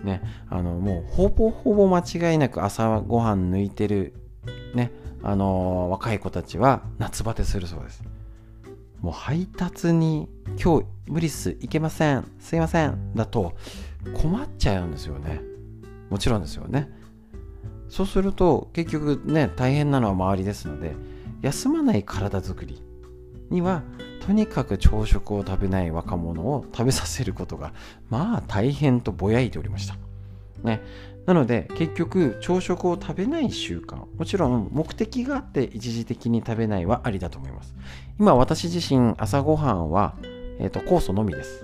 [0.03, 4.13] ね、あの、もうほぼほぼ間違いなく朝ごはん抜いてる、
[4.73, 4.91] ね、
[5.23, 8.03] あのー、若い子たちは夏バテするそうです。
[9.01, 10.29] もう配達に
[10.63, 13.53] 今日無理っす、いけません、すいません、だと
[14.13, 15.41] 困っちゃうんですよね。
[16.09, 16.89] もちろんですよね。
[17.89, 20.95] そうすると結局ね、大変なのは周りですので、
[21.41, 22.81] 休まない体づくり
[23.49, 23.83] には
[24.25, 27.73] とにかく朝食を食べない若者を食べさせることが
[28.09, 29.95] まあ大変とぼやいておりました。
[30.63, 30.81] ね、
[31.27, 37.75] なので結局朝食を食べない習慣もちろん目的があって一時的に食べないはありだと思います。
[38.19, 40.15] 今私自身朝ごはんは、
[40.57, 41.63] えーと、酵素のみです。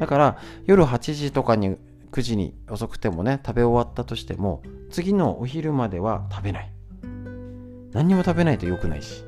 [0.00, 1.76] だから夜8時とかに
[2.10, 6.72] 9時に遅くてもね食べ終わったとしても次のお昼までは食べない。
[7.92, 9.24] 何にも食べないと良くないし。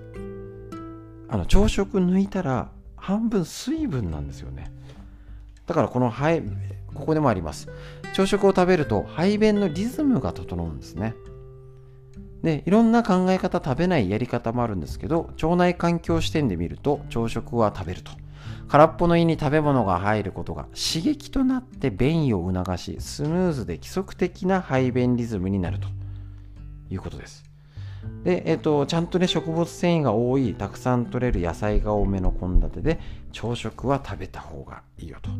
[1.28, 4.70] あの朝食抜いたら半分水分なんですよね。
[5.66, 6.42] だからこの肺
[6.94, 7.68] ここでもあります。
[8.14, 11.14] 朝食を食べると排便のリズムが整うんですね。
[12.42, 18.12] でいろんな考え方食べないやり方もあるんですけど腸内環境視点で見ると朝食は食べると。
[18.68, 25.88] 空っぽの胃に食べ物が入ることが刺激となって便意を促しスムーズで規則的な排便リズムになると
[26.90, 27.45] いうことです。
[28.24, 32.98] で、えっ、と、ちゃんとね、食物繊維が多い、たくさん取れる野菜が多めの献立で、
[33.32, 35.30] 朝食は食べた方がいいよと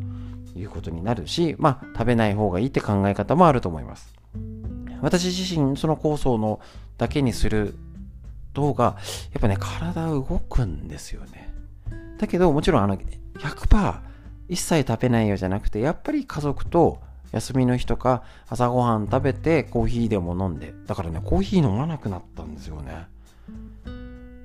[0.58, 4.14] いうことになるし、まあ、食べない方がいいって考え方もあると思います。
[5.02, 6.60] 私自身、その酵素の
[6.98, 7.74] だけにする
[8.54, 11.52] 動画、やっぱね、体動くんですよね。
[12.18, 14.00] だけど、もちろん、あの、100%
[14.48, 17.00] 一切食べないよじゃなくて、やっぱり家族と
[17.32, 20.74] 休みの日とか朝ごはん食べてコーヒーでも飲んで。
[20.86, 23.06] だからねコーヒー飲まなくなったんですよね。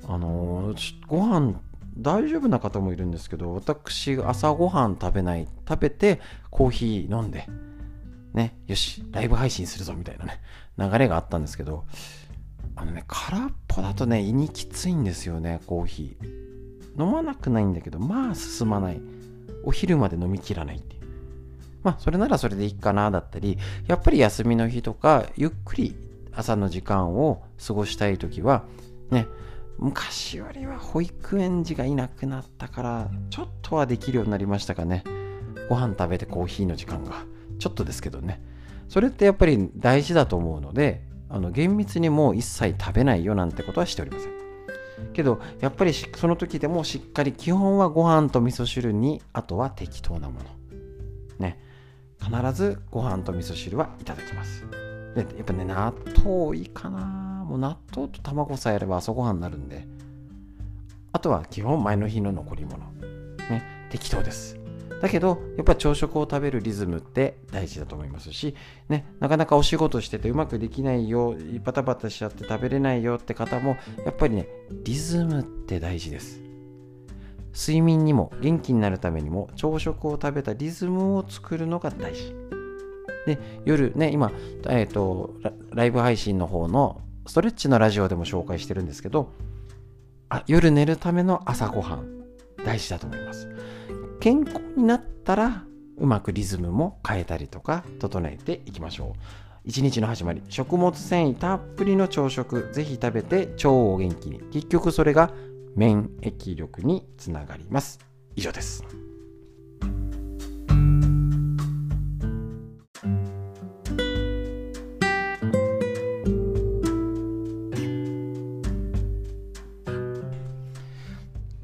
[0.07, 1.53] あのー、ご飯
[1.97, 7.47] 大丈夫な方もいるんですけど私朝ごはん食べない食べてコーヒー飲んで。
[8.33, 10.39] ねよしライブ配信するぞみたいなね
[10.77, 11.83] 流れがあったんですけど
[12.77, 16.41] あのね空っぽだとね胃にきついんですよねコーヒー。
[17.03, 19.01] 飲まなくないんだけどまあ進まない。
[19.63, 20.81] お昼まで飲みきらない
[21.83, 25.95] まあ、それならそれでいいかなだったり、やっぱり休みの日とか、ゆっくり
[26.33, 28.63] 朝の時間を過ごしたい時は、
[29.09, 29.27] ね、
[29.77, 35.03] 昔よりは保育園児がいなくなったから、ちょっとはできるようになりましたかね。
[35.69, 37.25] ご飯食べてコーヒーの時間が。
[37.59, 38.41] ちょっとですけどね。
[38.89, 44.31] それってやっぱり大事だと思うので、あの厳密にもう一切食べないよなんてことはしておりません。
[45.13, 50.60] けど、やっぱりその時でもしっかり基本はご飯と味噌汁に、あとは適当なもの。
[52.21, 54.63] 必ずご飯と味噌汁はいただきます。
[55.15, 55.93] で、やっぱね、納
[56.23, 59.87] 豆いいかなもう納豆と卵さえあれば朝ごはんになるんで、
[61.11, 62.77] あとは基本前の日の残り物。
[63.49, 64.57] ね、適当です。
[65.01, 68.55] だけど、やっぱ朝食を食べるリズムって大事だと思いますし、
[68.87, 71.35] ね、なかなかお仕事しててうまくできないよ、
[71.65, 74.47] バタバタしちゃって食べれないよって方も、やっぱりね、
[74.83, 76.39] リズムって大事です。
[77.53, 82.35] 睡眠にも元気になるためにも朝食を食べたリズムを作るのが大事。
[83.25, 84.31] で、夜ね、今、
[84.67, 89.31] え、ー、とラ、ライブ配信の方のストレッチのラジオでも紹介してるんですけど、
[90.29, 92.23] あ夜寝るための朝ごはん、
[92.65, 93.47] 大事だと思います。
[94.19, 95.63] 健康になったら、
[95.97, 99.19] うまくリズムも変えたりとか、整えていきましょう。
[99.63, 104.39] 一日の始まり、食物繊維たっぷりの朝食、ぜひ食べて腸を元気に。
[104.51, 105.31] 結局それが
[105.75, 107.99] 免疫力につながります
[108.35, 108.83] 以上です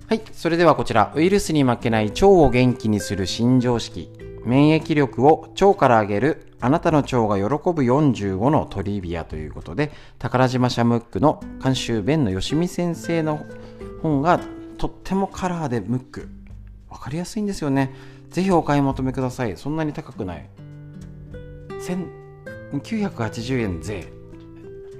[0.09, 0.21] はい。
[0.31, 4.09] それではこちら、ウイルスに負けない腸を元気にする新常識。
[4.45, 13.45] 免疫力を腸から上げるあなたの腸が喜ぶ45のトリビアということで、宝島シャムックの監修弁のよしみ先生の
[14.01, 14.39] 本が
[14.77, 16.29] とってもカラーでムック。
[16.89, 17.93] 分かりやすいんですよね。
[18.29, 19.57] ぜひお買い求めください。
[19.57, 20.49] そんなに高くない。
[22.71, 23.99] 1980円税。
[23.99, 24.03] っ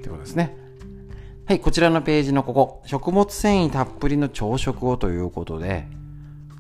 [0.02, 0.56] てことですね。
[1.46, 2.82] はいこちらのページのここ。
[2.86, 5.88] 食物繊維たっぷりの朝食をということで。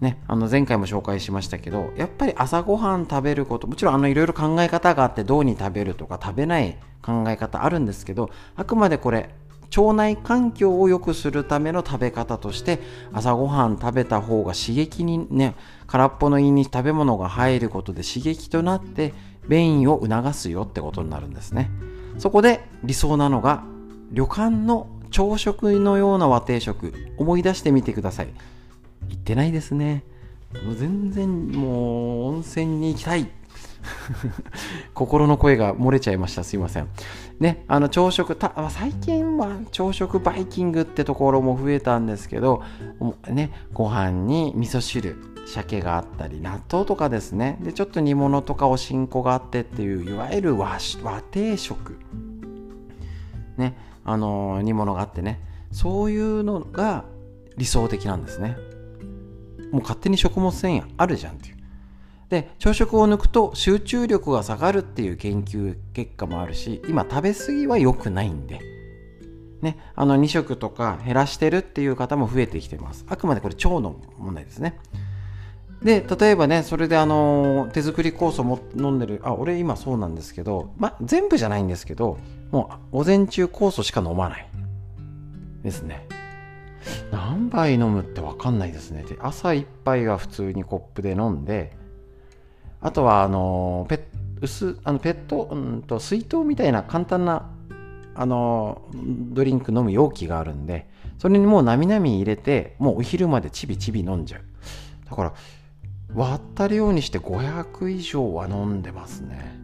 [0.02, 9.32] ね、あの前回も紹介しましたけどやっぱり朝ごはん食べることもちろんあのいろいろ考え方があってどうに食べるとか食べない考え方あるんですけどあくまでこれ
[9.76, 12.80] 腸内環境を良くするための食べ方として
[13.14, 15.56] 朝ごはん食べた方が刺激にね
[15.88, 19.14] 空っぽの胃に食べ物が入ることで刺激となって
[19.48, 21.70] 便意を促すよってことになるんですね。
[22.18, 23.64] そこで理想なのが
[24.12, 26.94] 旅館の朝食のような和定食。
[27.18, 28.28] 思い出してみてください。
[29.10, 30.04] 行ってないですね。
[30.66, 33.30] もう全然もう温泉に行きたい。
[34.94, 36.44] 心の声が漏れちゃいました。
[36.44, 36.88] すいません。
[37.40, 42.64] ねあの朝食た最近は朝食バイキングってところも増えたんですけど
[43.30, 45.16] ねご飯に味噌汁
[45.46, 47.58] 鮭があったり納豆とかですね。
[47.62, 51.98] でちょっと煮物とかおしんこがあってっていういわゆる和和定食。
[53.58, 55.42] ねあの煮物があってね。
[55.72, 57.06] そういうのが
[57.58, 58.58] 理想的なんですね。
[59.72, 61.57] もう勝手に食物繊維あるじゃんっていう。
[62.30, 68.60] で朝食を抜くと集中力が下がるっていう研究結果もあるし今食べ過ぎは良くないんで
[69.62, 73.06] ね、あの2食とか減らしてるっていう方も増えてきてます。
[73.10, 74.80] あくまでこれ腸の問題ですね。
[75.82, 82.18] で、例えばね、それであの手作り酵素も飲んでる、あ、俺今そうなんですけど、まあ全部じゃないんですけど、
[82.52, 84.50] もう午前中酵素しか飲まない。
[85.64, 86.08] ですね。
[87.12, 89.04] 何杯飲むって分かんないですね。
[89.04, 91.76] で朝1杯は普通にコップで飲んで、
[92.82, 94.08] あとはあのペ
[94.42, 97.50] 薄あのペット、うんと水筒みたいな簡単な
[98.14, 100.90] あのドリンク飲む容器があるんで
[101.20, 104.42] それにもうなみなみ入れてもうお昼までちびちび飲んじゃう。
[105.10, 105.34] だから
[106.14, 109.56] 割った量にして500以上は飲んでますね。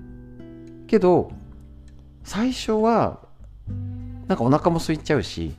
[0.87, 1.31] けど
[2.23, 3.19] 最初は
[4.27, 5.55] なんかお腹も空いちゃうし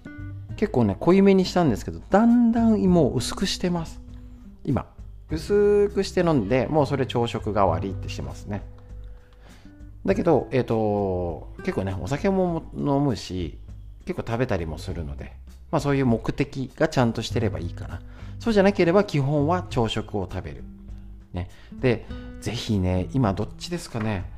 [0.57, 4.01] 結構ね濃いめにしたんですけどだんだんもう薄くしてます。
[4.65, 4.94] 今。
[5.31, 8.63] 薄くして飲んでもうそれ朝食代わりってしてますね。
[10.05, 13.59] だけどえっ、ー、と結構ねお酒も飲むし
[14.05, 15.33] 結構食べたりもするので
[15.71, 18.01] まあそういう目的がちゃんとしてればいいかな。
[18.39, 20.65] そうじゃなければ基本は朝食を食べる。
[21.33, 21.49] ね。
[21.73, 22.07] で
[22.41, 24.31] ぜひね今どっちですかね。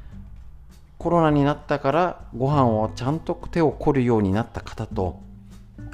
[0.98, 5.20] コロナになったからご飯をちゃんと手を凝るようになった方と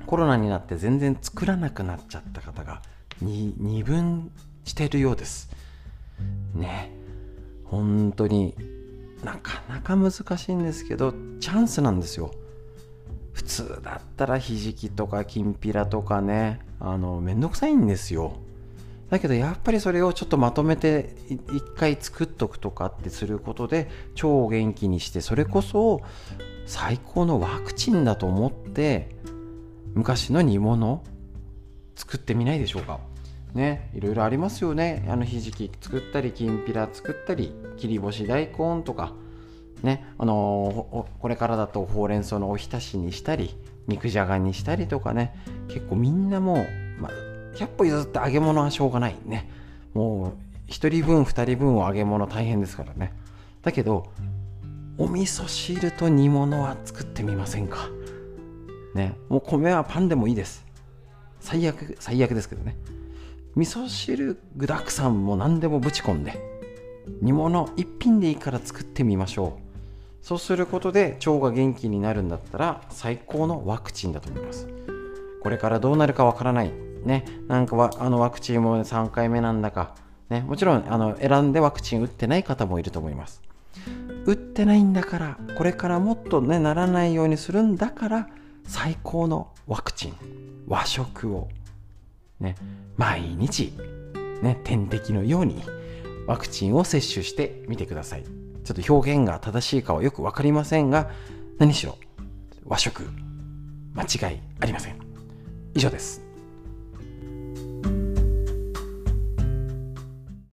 [0.07, 2.83] コロナになって全然作らなくなっちゃった方が
[3.21, 4.31] 二分
[4.65, 5.51] してるようです。
[6.55, 6.91] ね。
[7.65, 8.55] 本当に
[9.25, 12.33] なかなか難しいんですけどチャンスなんですよ。
[13.33, 18.37] 普通だったらひじきとかきんぴらとかねあのめんどくさいんですよ。
[19.09, 26.01] だけどやっぱりそれをちょっとまとめて一回作っとくとかってすることで腸を元気にしてそれこそ
[26.67, 29.15] 最高のワクチンだと思って
[29.95, 31.05] 昔の煮物
[31.95, 33.01] 作ってみないでしょうか。
[33.55, 35.05] ねいろいろありますよね。
[35.09, 39.13] あのひじき作ったりきんぴら作ったり切り干し大根とか
[39.83, 43.57] ねあのー、これからだとほうれん草のおひたしにしたり
[43.89, 45.35] 肉じゃがにしたりとかね。
[45.69, 47.13] 結構みんなもう、まあ、
[47.57, 49.51] 100歩譲って揚げ物はしょうがないね。
[49.95, 50.35] も
[50.69, 53.13] う1人分2人分を揚げ物大変ですからね。
[53.63, 54.13] だけど
[54.99, 57.89] お味噌汁と煮物は作ってみませんか。
[58.95, 60.65] ねもう米はパンでもいいです。
[61.41, 62.77] 最悪最悪ですけどね。
[63.55, 66.41] 味噌汁具だくさんも何でもぶち込んで
[67.21, 69.63] 煮物一品でいいから作ってみましょう。
[70.25, 74.69] そうすることで腸が元気になるんだったら最高のワクチンだと思います。
[75.43, 76.73] これからどうなるかわからない。
[77.05, 77.25] ね。
[77.49, 79.97] なんかあのワクチンも3回目なんだか。
[80.31, 80.43] ね。
[80.43, 83.43] もちろんあの選んでワクチン打ってない方もいると思います。
[84.25, 88.29] 打ってないんだからこれからもっとねならないようにするんだから
[88.65, 90.15] 最高のワクチン。
[90.69, 91.49] 和食を。
[92.39, 92.57] ね、
[93.03, 93.73] 毎日、
[94.43, 95.61] ね、点滴のように
[96.29, 98.23] ワクチンを接種してみてください。
[98.23, 101.11] ちょっと表現が正しいかはよく分かりませんが、
[101.59, 101.99] 何しろ
[102.65, 103.03] 和食、
[103.95, 105.01] 間違いありません。
[105.75, 106.32] 以上です。